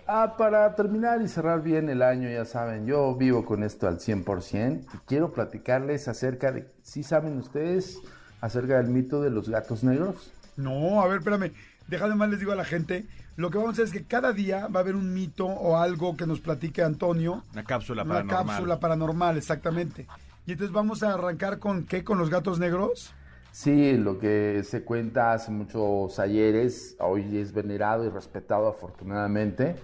[0.09, 3.99] Ah, para terminar y cerrar bien el año, ya saben, yo vivo con esto al
[3.99, 7.99] 100% y quiero platicarles acerca de, ¿sí saben ustedes
[8.39, 10.31] acerca del mito de los gatos negros?
[10.55, 11.51] No, a ver, espérame.
[11.87, 13.05] Déjame más les digo a la gente.
[13.35, 15.77] Lo que vamos a hacer es que cada día va a haber un mito o
[15.77, 17.43] algo que nos platique Antonio.
[17.53, 18.45] Una cápsula Una paranormal.
[18.47, 20.07] cápsula paranormal, exactamente.
[20.45, 23.13] Y entonces vamos a arrancar con qué, con los gatos negros.
[23.51, 29.75] Sí, lo que se cuenta hace muchos ayeres, hoy es venerado y respetado afortunadamente,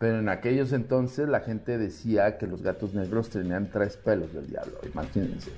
[0.00, 4.46] pero en aquellos entonces la gente decía que los gatos negros tenían tres pelos del
[4.46, 5.52] diablo, imagínense.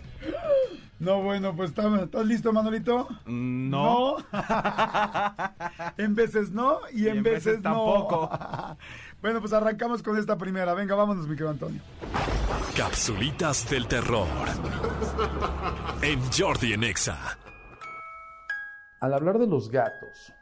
[0.99, 3.07] No, bueno, pues ¿estás, ¿estás listo, Manolito?
[3.27, 4.17] No.
[4.17, 4.17] No.
[5.97, 7.71] en veces no y en, en veces, veces no.
[7.71, 8.31] tampoco.
[9.23, 10.75] bueno, pues arrancamos con esta primera.
[10.75, 11.81] Venga, vámonos, mi querido Antonio.
[12.77, 14.27] Capsulitas del terror.
[16.03, 17.39] En Jordi en Exa.
[19.01, 20.33] Al hablar de los gatos,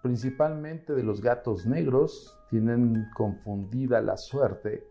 [0.00, 4.86] principalmente de los gatos negros, tienen confundida la suerte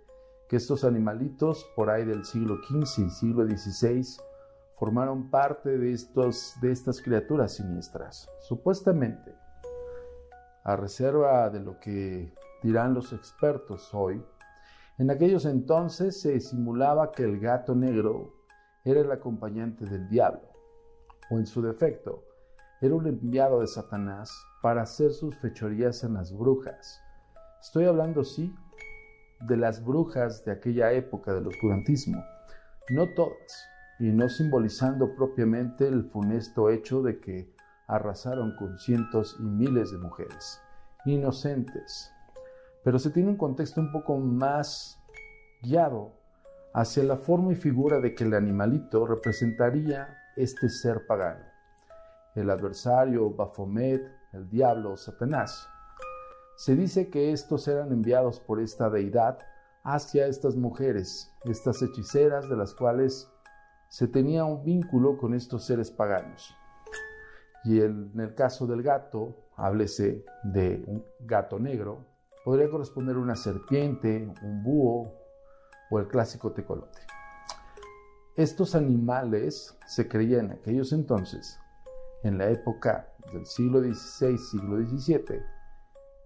[0.50, 4.04] que estos animalitos por ahí del siglo XV y siglo XVI
[4.80, 8.28] formaron parte de, estos, de estas criaturas siniestras.
[8.40, 9.36] Supuestamente,
[10.64, 12.34] a reserva de lo que
[12.64, 14.26] dirán los expertos hoy,
[14.98, 18.34] en aquellos entonces se simulaba que el gato negro
[18.84, 20.50] era el acompañante del diablo,
[21.30, 22.24] o en su defecto,
[22.82, 27.00] era un enviado de Satanás para hacer sus fechorías en las brujas.
[27.62, 28.54] Estoy hablando, sí,
[29.42, 32.24] de las brujas de aquella época del oscurantismo.
[32.90, 37.54] No todas, y no simbolizando propiamente el funesto hecho de que
[37.88, 40.62] arrasaron con cientos y miles de mujeres,
[41.06, 42.12] inocentes.
[42.84, 45.00] Pero se tiene un contexto un poco más
[45.62, 46.14] guiado
[46.74, 51.52] hacia la forma y figura de que el animalito representaría este ser pagano
[52.36, 54.02] el adversario, Baphomet,
[54.34, 55.68] el diablo, Satanás.
[56.62, 59.40] Se dice que estos eran enviados por esta deidad
[59.84, 63.28] hacia estas mujeres, estas hechiceras de las cuales
[63.90, 66.56] se tenía un vínculo con estos seres paganos.
[67.64, 72.06] Y en el caso del gato, háblese de un gato negro,
[72.46, 75.16] podría corresponder una serpiente, un búho
[75.90, 77.00] o el clásico tecolote.
[78.36, 81.60] Estos animales se creían en aquellos entonces,
[82.22, 85.42] en la época del siglo XVI, siglo XVII,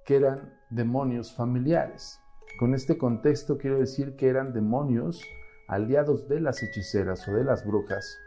[0.06, 2.20] que eran demonios familiares.
[2.60, 5.22] Con este contexto quiero decir que eran demonios
[5.68, 8.18] aliados de las hechiceras o de las brujas,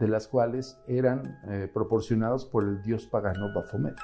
[0.00, 3.96] de las cuales eran eh, proporcionados por el dios pagano Baphomet.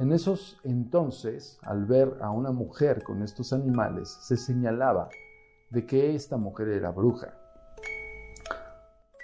[0.00, 5.10] En esos entonces, al ver a una mujer con estos animales, se señalaba
[5.70, 7.34] de que esta mujer era bruja.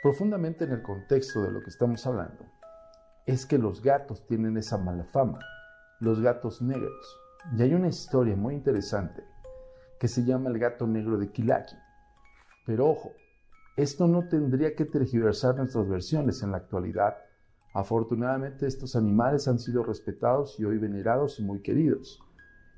[0.03, 2.45] Profundamente en el contexto de lo que estamos hablando,
[3.27, 5.39] es que los gatos tienen esa mala fama,
[6.01, 7.21] los gatos negros.
[7.57, 9.23] Y hay una historia muy interesante
[9.99, 11.77] que se llama el gato negro de Kilaki.
[12.67, 13.13] Pero ojo,
[13.77, 17.17] esto no tendría que tergiversar nuestras versiones en la actualidad.
[17.75, 22.21] Afortunadamente estos animales han sido respetados y hoy venerados y muy queridos.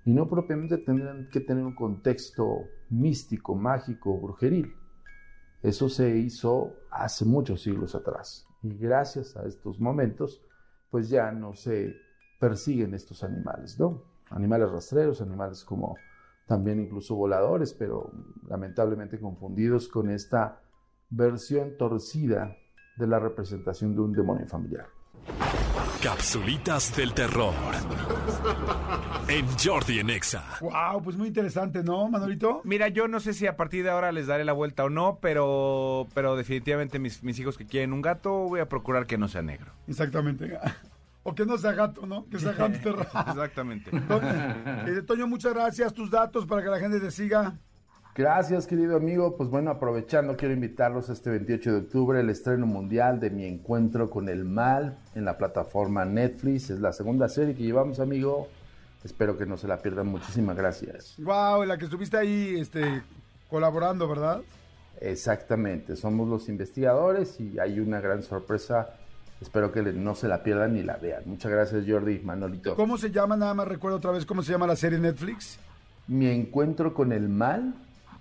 [0.05, 4.75] Y no propiamente tendrán que tener un contexto místico, mágico o brujeril.
[5.63, 8.47] Eso se hizo hace muchos siglos atrás.
[8.63, 10.43] Y gracias a estos momentos,
[10.91, 11.97] pues ya no se
[12.41, 14.03] persiguen estos animales, ¿no?
[14.31, 15.97] Animales rastreros, animales como
[16.47, 18.11] también incluso voladores, pero
[18.49, 20.61] lamentablemente confundidos con esta
[21.11, 22.57] versión torcida
[22.97, 24.87] de la representación de un demonio familiar.
[26.03, 27.53] Capsulitas del terror.
[29.29, 30.43] En Jordi en Exa.
[30.61, 32.63] Wow, pues muy interesante, ¿no, Manolito?
[32.65, 35.19] Mira, yo no sé si a partir de ahora les daré la vuelta o no,
[35.21, 39.29] pero, pero definitivamente mis, mis hijos que quieren un gato, voy a procurar que no
[39.29, 39.73] sea negro.
[39.87, 40.59] Exactamente.
[41.23, 42.27] O que no sea gato, ¿no?
[42.29, 42.95] Que sea hámster.
[43.29, 43.91] Exactamente.
[44.87, 45.93] Eh, Toño, muchas gracias.
[45.93, 47.59] Tus datos para que la gente te siga.
[48.15, 49.37] Gracias, querido amigo.
[49.37, 53.45] Pues bueno, aprovechando, quiero invitarlos a este 28 de octubre, el estreno mundial de Mi
[53.45, 56.71] Encuentro con el Mal en la plataforma Netflix.
[56.71, 58.49] Es la segunda serie que llevamos, amigo.
[59.05, 60.09] Espero que no se la pierdan.
[60.09, 61.15] Muchísimas gracias.
[61.19, 63.03] Wow, en la que estuviste ahí este,
[63.49, 64.43] colaborando, ¿verdad?
[65.01, 69.00] Exactamente, somos los investigadores y hay una gran sorpresa.
[69.41, 71.23] Espero que no se la pierdan ni la vean.
[71.25, 72.77] Muchas gracias, Jordi, Manolito.
[72.77, 73.37] ¿Cómo se llama?
[73.37, 75.59] Nada más recuerdo otra vez cómo se llama la serie Netflix.
[76.09, 77.75] Mi encuentro con el mal,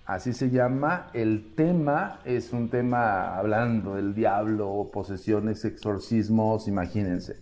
[0.06, 1.10] así se llama.
[1.14, 7.38] El tema es un tema hablando del diablo, posesiones, exorcismos, imagínense.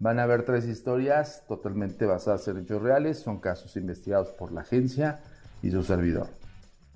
[0.00, 4.60] Van a ver tres historias totalmente basadas en hechos reales, son casos investigados por la
[4.60, 5.20] agencia
[5.62, 6.28] y su servidor.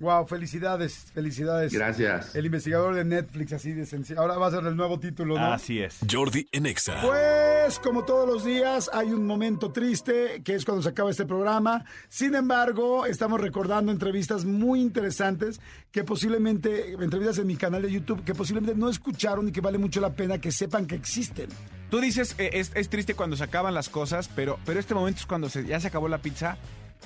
[0.03, 1.71] Wow, felicidades, felicidades.
[1.71, 2.35] Gracias.
[2.35, 4.19] El investigador de Netflix, así de sencillo.
[4.19, 5.53] Ahora va a ser el nuevo título, ¿no?
[5.53, 5.99] Así es.
[6.11, 6.99] Jordi en Exa.
[7.01, 11.25] Pues, como todos los días, hay un momento triste, que es cuando se acaba este
[11.25, 11.85] programa.
[12.09, 15.61] Sin embargo, estamos recordando entrevistas muy interesantes,
[15.93, 19.77] que posiblemente, entrevistas en mi canal de YouTube, que posiblemente no escucharon y que vale
[19.77, 21.47] mucho la pena que sepan que existen.
[21.89, 25.19] Tú dices, eh, es, es triste cuando se acaban las cosas, pero, pero este momento
[25.21, 26.57] es cuando se- ya se acabó la pizza,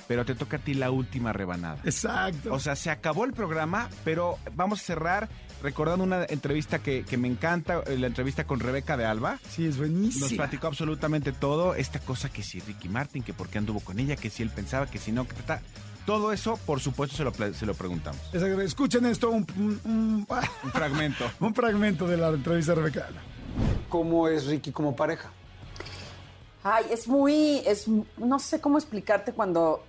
[0.08, 1.80] pero te toca a ti la última rebanada.
[1.84, 2.54] Exacto.
[2.54, 5.30] O sea, se acabó el programa, pero vamos a cerrar
[5.64, 9.40] recordando una entrevista que, que me encanta, eh, la entrevista con Rebeca de Alba.
[9.50, 10.26] sí, es buenísimo.
[10.26, 14.00] Nos platicó absolutamente todo, esta cosa que si Ricky Martin, que por qué anduvo con
[14.00, 15.62] ella, que si él pensaba, que si no, que ta-
[16.06, 18.22] todo eso, por supuesto, se lo, se lo preguntamos.
[18.34, 20.28] Escuchen esto, un, un- un-
[20.64, 21.26] Un fragmento.
[21.40, 23.08] un fragmento de la entrevista de Rebeca.
[23.90, 25.32] ¿Cómo es Ricky como pareja?
[26.64, 27.88] Ay, es muy, es,
[28.18, 29.84] no sé cómo explicarte cuando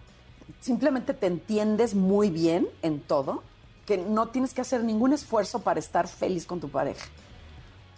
[0.61, 3.43] simplemente te entiendes muy bien en todo,
[3.87, 7.07] que no tienes que hacer ningún esfuerzo para estar feliz con tu pareja.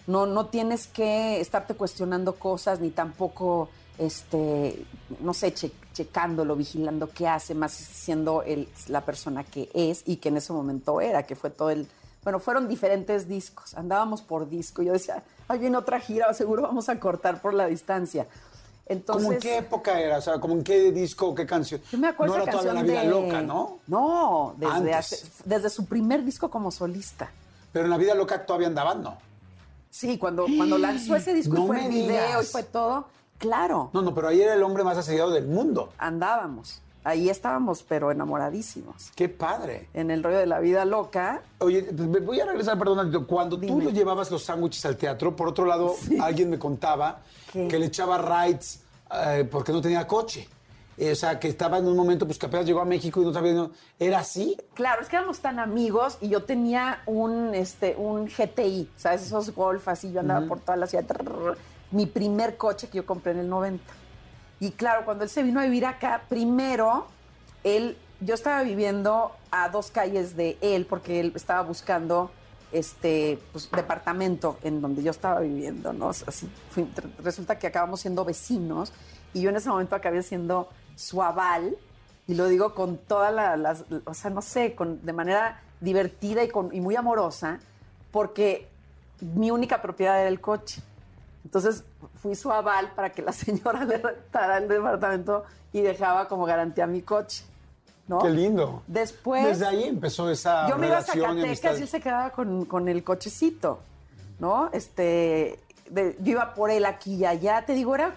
[0.06, 4.84] No, no tienes que estarte cuestionando cosas ni tampoco, este,
[5.20, 10.16] no sé, che- checándolo, vigilando qué hace, más siendo él la persona que es y
[10.16, 11.86] que en ese momento era, que fue todo el,
[12.24, 14.82] bueno, fueron diferentes discos, andábamos por disco.
[14.82, 18.26] Yo decía, ahí viene otra gira, seguro vamos a cortar por la distancia.
[18.90, 20.18] Entonces, ¿Cómo en qué época era?
[20.18, 21.80] O sea, ¿como en qué disco, qué canción?
[21.92, 23.78] yo me acuerdo no era todavía canción La Vida de- Loca, ¿no?
[23.86, 27.30] No, desde, hace- desde su primer disco como solista.
[27.72, 29.16] Pero en La Vida Loca todavía andaban, ¿no?
[29.90, 33.06] Sí, cuando, cuando lanzó ese disco No y fue el video y fue todo,
[33.38, 35.92] claro, No, no, pero ahí era el hombre más asediado del mundo.
[35.96, 36.80] andábamos.
[37.02, 39.10] Ahí estábamos, pero enamoradísimos.
[39.14, 39.88] ¡Qué padre!
[39.94, 43.80] En el rollo de la vida loca, Oye, pues, voy a regresar, perdón, cuando tú
[43.80, 47.20] le llevabas los sándwiches al teatro, por otro lado, alguien me contaba
[47.52, 47.68] ¿Qué?
[47.68, 48.82] que le echaba rides
[49.26, 50.46] eh, porque no tenía coche.
[50.98, 53.24] Eh, o sea, que estaba en un momento, pues que apenas llegó a México y
[53.24, 54.54] no sabía, no- ¿era así?
[54.74, 59.22] claro, es que éramos tan amigos y yo tenía un, este, un GTI, ¿sabes?
[59.22, 61.06] Esos golf así, yo andaba por toda la ciudad.
[61.90, 63.82] mi primer coche que yo compré en el 90.
[64.60, 67.06] Y claro, cuando él se vino a vivir acá, primero,
[67.64, 72.30] él, yo estaba viviendo a dos calles de él porque él estaba buscando
[72.70, 76.10] este pues, departamento en donde yo estaba viviendo, ¿no?
[76.10, 76.48] Así,
[77.22, 78.92] resulta que acabamos siendo vecinos
[79.32, 81.76] y yo en ese momento acabé siendo su aval
[82.28, 86.44] y lo digo con toda la, las, o sea, no sé, con, de manera divertida
[86.44, 87.58] y, con, y muy amorosa,
[88.12, 88.68] porque
[89.20, 90.82] mi única propiedad era el coche.
[91.44, 91.84] Entonces
[92.16, 96.86] fui su aval para que la señora le rentara el departamento y dejaba como garantía
[96.86, 97.44] mi coche.
[98.08, 98.18] ¿no?
[98.18, 98.82] Qué lindo.
[98.88, 99.44] Después.
[99.44, 101.02] Desde ahí empezó esa Yo me iba a.
[101.02, 103.78] Zacatecas y él se quedaba con, con el cochecito,
[104.40, 104.68] ¿no?
[104.72, 107.64] Este, de- yo iba por él aquí y allá.
[107.64, 108.14] Te digo, era,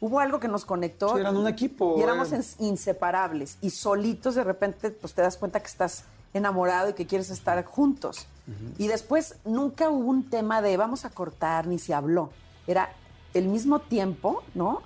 [0.00, 1.14] hubo algo que nos conectó.
[1.14, 2.36] Sí, eran un equipo, Y éramos eh.
[2.38, 3.56] ins- inseparables.
[3.62, 6.04] Y solitos de repente, pues te das cuenta que estás
[6.34, 8.26] enamorado y que quieres estar juntos.
[8.76, 12.28] Y después nunca hubo un tema de vamos a cortar, ni se habló.
[12.66, 12.90] Era
[13.34, 14.82] el mismo tiempo, ¿no?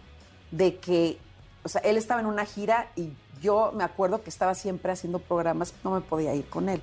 [0.51, 1.18] De que,
[1.64, 5.18] o sea, él estaba en una gira y yo me acuerdo que estaba siempre haciendo
[5.18, 6.82] programas, no me podía ir con él.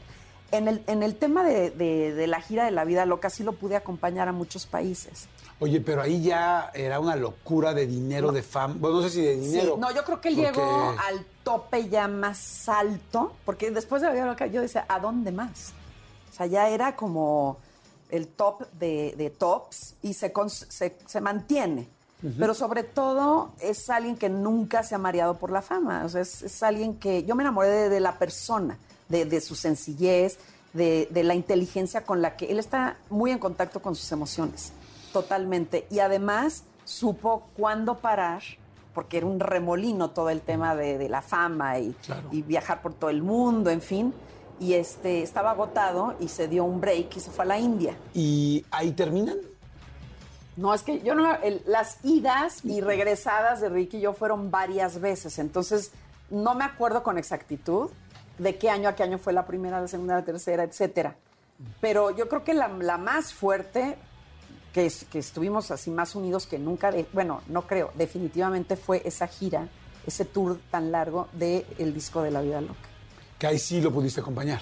[0.51, 3.43] En el, en el tema de, de- de la gira de la vida loca, sí
[3.43, 5.27] lo pude acompañar a muchos países.
[5.59, 8.75] Oye, pero ahí ya era una locura de dinero, de fama.
[8.77, 9.73] Bueno, no sé si de dinero.
[9.75, 14.01] Sí, no, yo creo que él porque- llegó al tope ya más alto, porque después
[14.01, 15.73] de la vida loca yo decía, ¿a dónde más?
[16.31, 17.57] O sea, ya era como
[18.09, 21.87] el top de, de tops y se, cons- se, se mantiene.
[22.39, 26.03] Pero sobre todo es alguien que nunca se ha mareado por la fama.
[26.05, 28.79] O sea, es, es alguien que yo me enamoré de, de la persona,
[29.09, 30.39] de, de su sencillez,
[30.73, 34.71] de, de la inteligencia con la que él está muy en contacto con sus emociones,
[35.13, 35.85] totalmente.
[35.91, 38.41] Y además supo cuándo parar,
[38.95, 41.95] porque era un remolino todo el tema de, de la fama y,
[42.31, 44.13] y viajar por todo el mundo, en fin.
[44.59, 47.95] Y este estaba agotado y se dio un break y se fue a la India.
[48.13, 49.37] ¿Y ahí terminan?
[50.55, 54.51] No, es que yo no, el- las idas y regresadas de Ricky y yo fueron
[54.51, 55.91] varias veces, entonces
[56.29, 57.89] no me acuerdo con exactitud
[58.37, 61.15] de qué año a qué año fue la primera, la segunda, la tercera, etcétera.
[61.81, 63.97] Pero yo creo que la, la más fuerte,
[64.73, 69.01] que, es- que estuvimos así más unidos que nunca, de- bueno, no creo, definitivamente fue
[69.03, 69.67] esa gira,
[70.07, 72.75] ese tour tan largo del el disco de La Vida Loca.
[73.39, 74.61] Que ahí sí lo pudiste acompañar.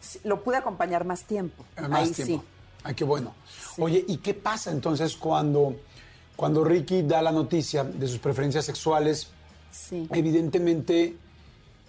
[0.00, 1.64] Sí, Lo pude acompañar más tiempo.
[1.76, 2.42] Eh, Más Ahí tiempo.
[2.42, 2.48] sí.
[2.84, 3.34] Ay, qué bueno.
[3.78, 5.76] Oye, ¿y qué pasa entonces cuando,
[6.36, 9.28] cuando Ricky da la noticia de sus preferencias sexuales?
[9.70, 10.08] Sí.
[10.10, 11.16] Evidentemente,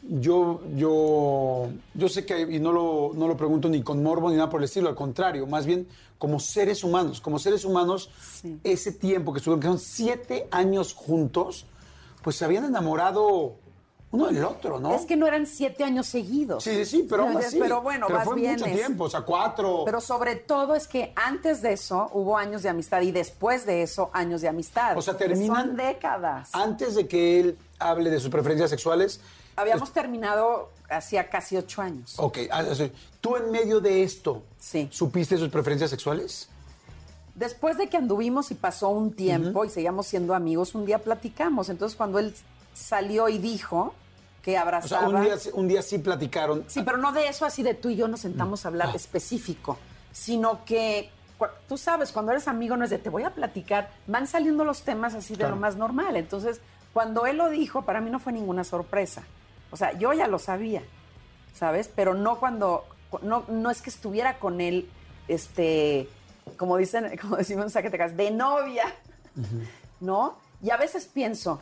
[0.10, 4.36] yo, yo, yo sé que, y no lo, no lo pregunto ni con morbo ni
[4.36, 5.88] nada por el estilo, al contrario, más bien
[6.18, 8.10] como seres humanos, como seres humanos,
[8.64, 11.66] ese tiempo que estuvieron, que son siete años juntos,
[12.22, 13.56] pues se habían enamorado
[14.14, 14.94] uno del otro, ¿no?
[14.94, 16.64] Es que no eran siete años seguidos.
[16.66, 17.58] Sí, sí, sí, pero aún así.
[17.60, 18.54] Pero bueno, pero vas fue bien.
[18.54, 19.84] mucho tiempo, o sea, cuatro.
[19.86, 23.84] Pero sobre todo es que antes de eso hubo años de amistad y después de
[23.84, 24.98] eso años de amistad.
[24.98, 26.50] O sea, terminan- Son décadas.
[26.54, 29.22] Antes de que él hable de sus preferencias sexuales,
[29.56, 32.16] Habíamos terminado hacía casi ocho años.
[32.18, 32.64] ok, ah,
[33.20, 34.88] tú en medio de esto, Sí.
[34.92, 36.48] ¿supiste sus preferencias sexuales?
[37.36, 41.70] Después de que anduvimos y pasó un tiempo y seguíamos siendo amigos, un día platicamos.
[41.70, 42.34] Entonces cuando él
[42.74, 43.94] salió y dijo
[44.42, 45.08] que O sea, abrazaba...
[45.10, 46.64] un día, un día sí platicaron.
[46.68, 48.96] Sí, pero no de eso así de tú y yo nos sentamos a hablar Ah.
[48.96, 49.78] específico,
[50.12, 51.10] sino que
[51.68, 54.84] tú sabes, cuando eres amigo no es de te voy a platicar, van saliendo los
[54.84, 55.56] temas así de Claro.
[55.56, 56.16] lo más normal.
[56.16, 56.60] Entonces,
[56.94, 59.24] cuando él lo dijo, para mí no fue ninguna sorpresa.
[59.72, 60.84] O sea, yo ya lo sabía,
[61.54, 61.90] ¿sabes?
[61.96, 64.90] Pero no cuando, cu- no, no es que estuviera con él,
[65.28, 66.10] este,
[66.58, 68.86] como dicen, como decimos en Zacatecas, de novia,
[70.00, 70.36] ¿no?
[70.62, 71.62] Y a veces pienso,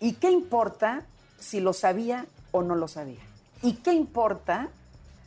[0.00, 1.02] ¿Y qué importa
[1.42, 3.20] si lo sabía o no lo sabía?
[3.62, 4.68] ¿Y qué importa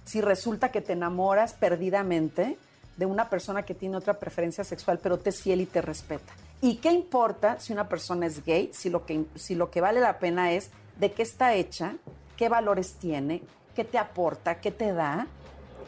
[0.03, 2.57] si resulta que te enamoras perdidamente
[2.97, 6.33] de una persona que tiene otra preferencia sexual, pero te es fiel y te respeta?
[6.61, 9.99] ¿Y qué importa si una persona es gay, si lo que, si lo que vale
[9.99, 11.95] la pena es de qué está hecha,
[12.37, 13.43] qué valores tiene,
[13.75, 15.27] qué te aporta, qué te da,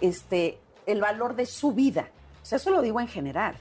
[0.01, 2.09] este, el valor de su vida?
[2.49, 3.57] Eso lo digo en general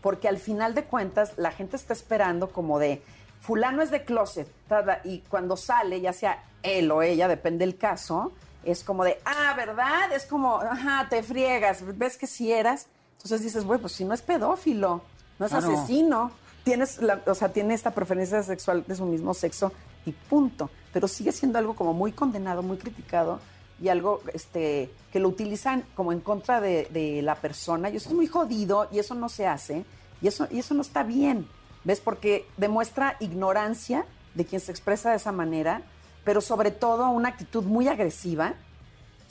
[0.00, 3.02] porque al final de cuentas la gente está esperando como de
[3.40, 7.76] fulano es de closet tada, y cuando sale ya sea él o ella depende del
[7.76, 8.32] caso
[8.64, 13.42] es como de ah verdad es como ajá te friegas ves que si eras entonces
[13.42, 15.02] dices bueno pues si no es pedófilo
[15.38, 15.72] no es Claro.
[15.72, 16.32] asesino
[16.64, 19.72] tienes la- o sea tiene esta preferencia sexual de su mismo sexo
[20.04, 23.38] y punto pero sigue siendo algo como muy condenado muy criticado
[23.80, 28.08] y algo este que lo utilizan como en contra de, de la persona y eso
[28.08, 29.84] es muy jodido y eso no se hace
[30.20, 31.46] y eso y eso no está bien
[31.88, 35.82] ves porque demuestra ignorancia de quien se expresa de esa manera
[36.24, 38.54] pero sobre todo una actitud muy agresiva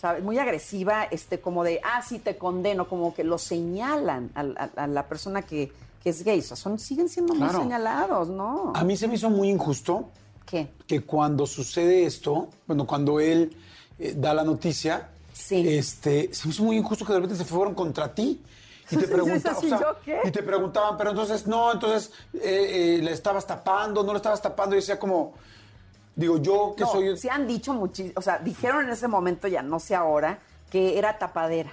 [0.01, 0.23] ¿sabes?
[0.23, 4.69] muy agresiva este como de ah sí te condeno como que lo señalan al- a,
[4.83, 5.71] a la persona que,
[6.03, 9.15] que es gay o sea, son siguen siendo muy señalados no A mí se me
[9.15, 10.09] hizo muy injusto
[10.45, 13.55] qué que cuando sucede esto, bueno, cuando él
[13.99, 15.63] eh, da la noticia, Sí.
[15.69, 18.41] este, se me hizo muy injusto que de repente se fueron contra ti.
[20.23, 24.03] Y te preguntaban, pero entonces, no, entonces, eh, eh, ¿le estabas tapando?
[24.03, 24.75] ¿No le estabas tapando?
[24.75, 25.33] Y decía como,
[26.15, 27.17] digo, yo que No, soy...
[27.17, 30.39] se han dicho muchísimo, o sea, dijeron en ese momento, ya no sé ahora,
[30.71, 31.71] que era tapadera.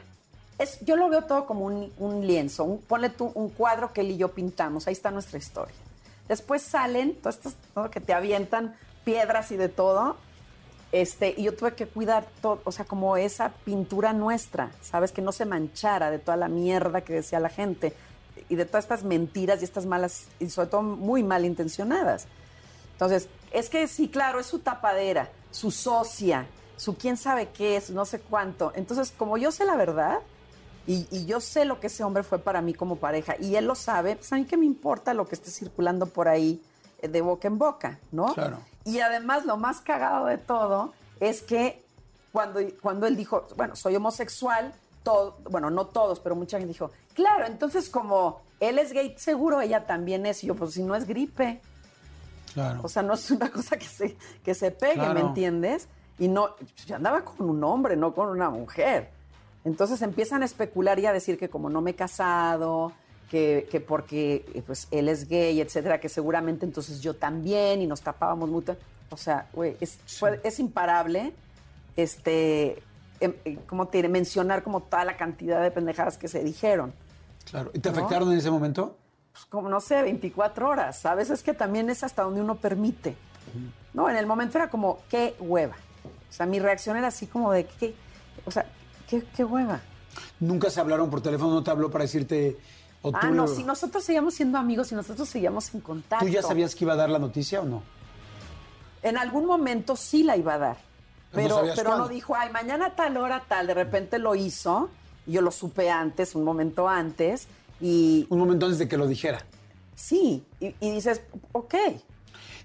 [0.59, 4.03] Es, yo lo veo todo como un, un lienzo, un, ponle tú un cuadro que
[4.03, 5.75] él y yo pintamos, ahí está nuestra historia.
[6.29, 10.17] Después salen, todo esto, que te avientan piedras y de todo,
[10.95, 15.11] este, y yo tuve que cuidar todo, o sea, como esa pintura nuestra, ¿sabes?
[15.11, 17.93] Que no se manchara de toda la mierda que decía la gente
[18.49, 22.29] y de todas estas mentiras y estas malas, y sobre todo muy malintencionadas.
[22.93, 27.91] Entonces, es que sí, claro, es su tapadera, su socia, su quién sabe qué es,
[27.91, 28.71] no sé cuánto.
[28.77, 30.21] Entonces, como yo sé la verdad
[30.87, 33.75] y, yo sé lo que ese hombre fue para mí como pareja y él lo
[33.75, 36.63] sabe, pues a me importa lo que esté circulando por ahí
[37.09, 38.35] de boca en boca, ¿no?
[38.35, 38.59] Claro.
[38.85, 41.83] Y además lo más cagado de todo es que
[42.33, 46.91] cuando, cuando él dijo, bueno, soy homosexual, todo, bueno, no todos, pero mucha gente dijo,
[47.15, 50.43] claro, entonces como él es gay, seguro ella también es.
[50.45, 51.61] Y yo, pues si no es gripe.
[52.53, 52.81] Claro.
[52.83, 55.89] O sea, no es una cosa que se, que se pegue, ¿me entiendes?
[56.19, 56.51] Y no,
[56.87, 59.11] yo andaba con un hombre, no con una mujer.
[59.65, 62.93] Entonces empiezan a especular y a decir que como no me he casado,
[63.35, 67.87] que, que porque eh, pues, él es gay, etcétera, que seguramente entonces yo también y
[67.89, 68.77] nos tapábamos mucho.
[69.11, 71.33] O sea, güey, es, imparable,
[71.97, 72.81] este,
[73.19, 74.09] em, eh, ¿cómo te diré?
[74.09, 76.93] Mencionar como toda la cantidad de pendejadas que se dijeron.
[77.51, 77.73] Claro.
[77.75, 77.97] ¿Y te ¿No?
[77.97, 78.97] afectaron en ese momento?
[79.33, 81.29] Pues, como no sé, 24 horas, ¿sabes?
[81.29, 83.17] Es que también es hasta donde uno permite.
[83.95, 85.75] No, en el momento era como, qué hueva.
[86.31, 87.97] O sea, mi reacción era así como de, ¿qué?
[88.47, 88.65] O sea,
[89.09, 89.81] qué, qué hueva.
[90.39, 92.57] Nunca se hablaron por teléfono, no te habló para decirte...
[93.13, 96.25] Ah, no, si nosotros seguíamos siendo amigos y nosotros seguíamos en contacto.
[96.25, 97.83] ¿Tú ya sabías que iba a dar la noticia o no?
[99.03, 100.77] En algún momento sí la iba a dar.
[101.33, 103.67] Pero no Pero, no dijo, ay, mañana tal hora tal.
[103.67, 104.89] De repente lo hizo
[105.27, 107.49] y yo lo supe antes, un momento antes.
[107.81, 109.45] Y Un momento antes de que lo dijera.
[109.95, 111.21] sí, y, y dices,
[111.53, 111.75] ok.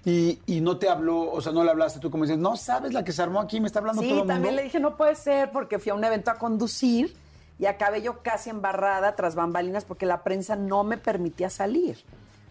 [0.06, 2.94] Y, y no te habló, o sea, no le hablaste tú como dices, no sabes
[2.94, 4.56] la que se armó aquí, me está hablando Sí, todo el también mundo.
[4.56, 7.14] le dije, no puede ser, porque fui a un evento a conducir
[7.60, 11.98] y acabé yo casi embarrada tras bambalinas porque la prensa no me permitía salir.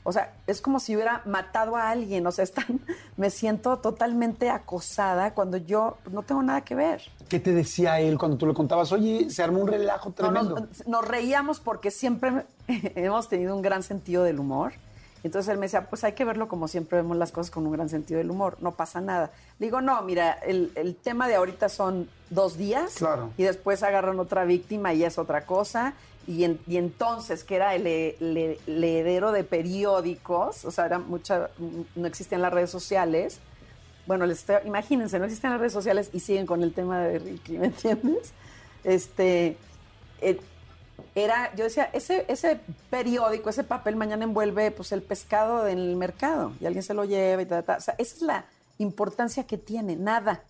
[0.03, 2.25] O sea, es como si hubiera matado a alguien.
[2.25, 2.79] O sea, están,
[3.17, 7.01] me siento totalmente acosada cuando yo no tengo nada que ver.
[7.27, 8.91] ¿Qué te decía él cuando tú le contabas?
[8.91, 10.55] Oye, se armó un relajo No, tremendo.
[10.59, 14.73] nos, nos reíamos porque siempre hemos tenido un gran sentido del humor.
[15.23, 17.73] Entonces él me decía, pues hay que verlo como siempre vemos las cosas con un
[17.73, 19.31] gran sentido del humor, no pasa nada.
[19.59, 23.31] Le digo, no, mira, el, el tema de ahorita son dos días Claro.
[23.37, 25.93] y después agarran otra víctima y es otra cosa.
[26.27, 27.87] Y, en- y entonces, que era el
[28.67, 31.49] heredero de periódicos, o sea, era mucha,
[31.95, 33.39] no existían las redes sociales.
[34.05, 37.19] Bueno, les estoy- imagínense, no existen las redes sociales y siguen con el tema de
[37.19, 38.31] Ricky, ¿me entiendes?
[38.83, 39.57] Este,
[40.21, 40.39] eh,
[41.15, 45.95] era, yo decía, ese, ese periódico, ese papel mañana envuelve pues el pescado en el
[45.95, 47.77] mercado y alguien se lo lleva y tal, tal.
[47.77, 48.45] O sea, esa es la
[48.77, 50.41] importancia que tiene, nada.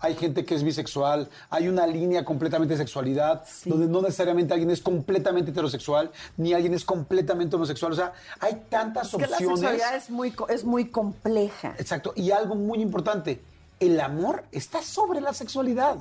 [0.00, 4.70] Hay gente que es bisexual, hay una línea completamente de sexualidad, donde no necesariamente alguien
[4.70, 7.92] es completamente heterosexual, ni alguien es completamente homosexual.
[7.92, 9.58] O sea, hay tantas Es que la opciones.
[9.58, 11.74] sexualidad es muy, es muy compleja.
[11.78, 12.12] Exacto.
[12.14, 13.40] Y algo muy importante,
[13.80, 15.96] el amor está sobre la sexualidad.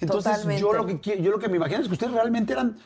[0.00, 0.60] Entonces, Totalmente.
[0.60, 2.76] yo lo que yo lo que me imagino es que ustedes realmente eran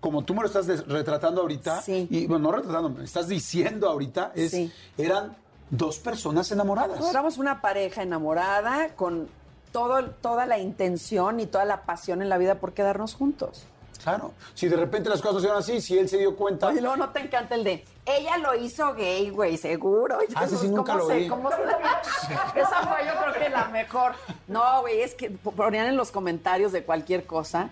[0.00, 2.06] como tú me lo estás retratando ahorita Sí.
[2.10, 4.72] y bueno, no retratando, me estás diciendo ahorita es Sí.
[4.96, 5.36] eran
[5.70, 7.00] dos personas enamoradas.
[7.00, 9.28] No, éramos una pareja enamorada con
[9.72, 13.64] todo, toda la intención y toda la pasión en la vida por quedarnos juntos.
[14.02, 14.32] Claro.
[14.54, 16.80] Si de repente las cosas no se dieron así, si él se dio cuenta, Y
[16.80, 20.18] luego no te encanta el de, ella lo hizo gay, güey, seguro.
[20.36, 21.28] Ah, sí nunca ¿cómo lo se- vi.
[21.28, 21.56] cómo se-
[22.60, 24.12] Esa fue yo creo que la mejor.
[24.46, 27.70] No, güey, es que ponían en los comentarios de cualquier cosa.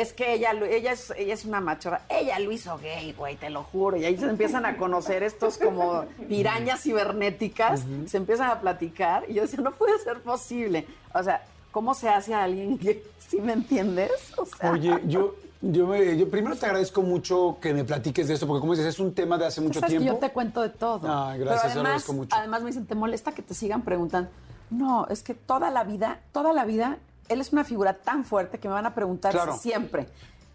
[0.00, 2.02] Es que ella, ella, es, ella es una machorra.
[2.08, 3.96] Ella lo hizo gay, güey, te lo juro.
[3.96, 7.82] Y ahí se empiezan a conocer estos como pirañas cibernéticas.
[8.06, 9.24] Se empiezan a platicar.
[9.28, 10.86] Y yo decía, no puede ser posible.
[11.14, 11.42] O sea,
[11.72, 13.02] ¿cómo se hace a alguien gay?
[13.28, 14.10] ¿Sí me entiendes?
[14.36, 18.34] O sea, oye, yo yo, me- yo primero te agradezco mucho que me platiques de
[18.34, 20.20] esto, porque como dices, es un tema de hace mucho Sabes que tiempo.
[20.20, 21.00] yo te cuento de todo.
[21.12, 22.36] Ay, gracias, Pero te además, agradezco mucho.
[22.36, 24.30] Además me dicen, ¿te molesta que te sigan preguntando?
[24.70, 26.98] No, es que toda la vida, toda la vida,
[27.28, 29.56] él es una figura tan fuerte que me van a preguntar Claro.
[29.58, 30.08] siempre.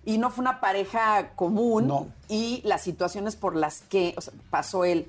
[0.06, 1.88] Y no fue una pareja común.
[1.88, 2.08] No.
[2.28, 5.08] Y las situaciones por las que o sea, pasó él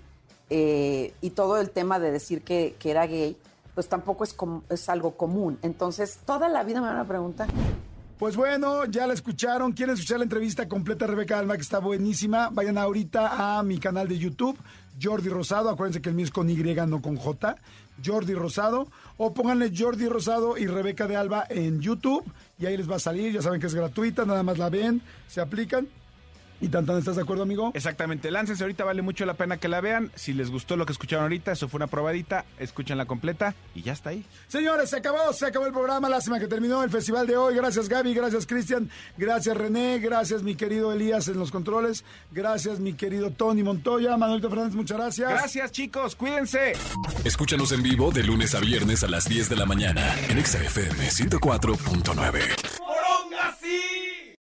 [0.50, 3.36] eh, y todo el tema de decir que, que era gay,
[3.74, 5.58] pues tampoco es, com- es algo común.
[5.62, 7.48] Entonces, toda la vida me van a preguntar.
[8.18, 9.72] Pues bueno, ya la escucharon.
[9.72, 12.50] ¿Quieren escuchar la entrevista completa de Rebeca Alma, que está buenísima?
[12.52, 14.56] Vayan ahorita a mi canal de YouTube,
[15.02, 15.68] Jordi Rosado.
[15.70, 17.56] Acuérdense que el mío es con Y, no con J.
[18.04, 18.88] Jordi Rosado.
[19.16, 22.24] O pónganle Jordi Rosado y Rebeca de Alba en YouTube.
[22.58, 23.32] Y ahí les va a salir.
[23.32, 25.88] Ya saben que es gratuita, nada más la ven, se aplican.
[26.64, 27.72] ¿Y Tantan, estás de acuerdo, amigo?
[27.74, 30.10] Exactamente, láncense ahorita, vale mucho la pena que la vean.
[30.14, 33.92] Si les gustó lo que escucharon ahorita, eso fue una probadita, escúchenla completa y ya
[33.92, 34.24] está ahí.
[34.48, 36.08] Señores, se acabó, se acabó el programa.
[36.08, 37.54] Lástima que terminó el festival de hoy.
[37.54, 38.14] Gracias, Gaby.
[38.14, 38.88] Gracias, Cristian.
[39.18, 39.98] Gracias, René.
[39.98, 42.02] Gracias, mi querido Elías en los controles.
[42.32, 44.16] Gracias, mi querido Tony Montoya.
[44.16, 45.28] Manuelito Fernández, muchas gracias.
[45.28, 46.16] Gracias, chicos.
[46.16, 46.72] Cuídense.
[47.24, 51.10] Escúchanos en vivo de lunes a viernes a las 10 de la mañana en XFM
[51.10, 52.94] 104.9.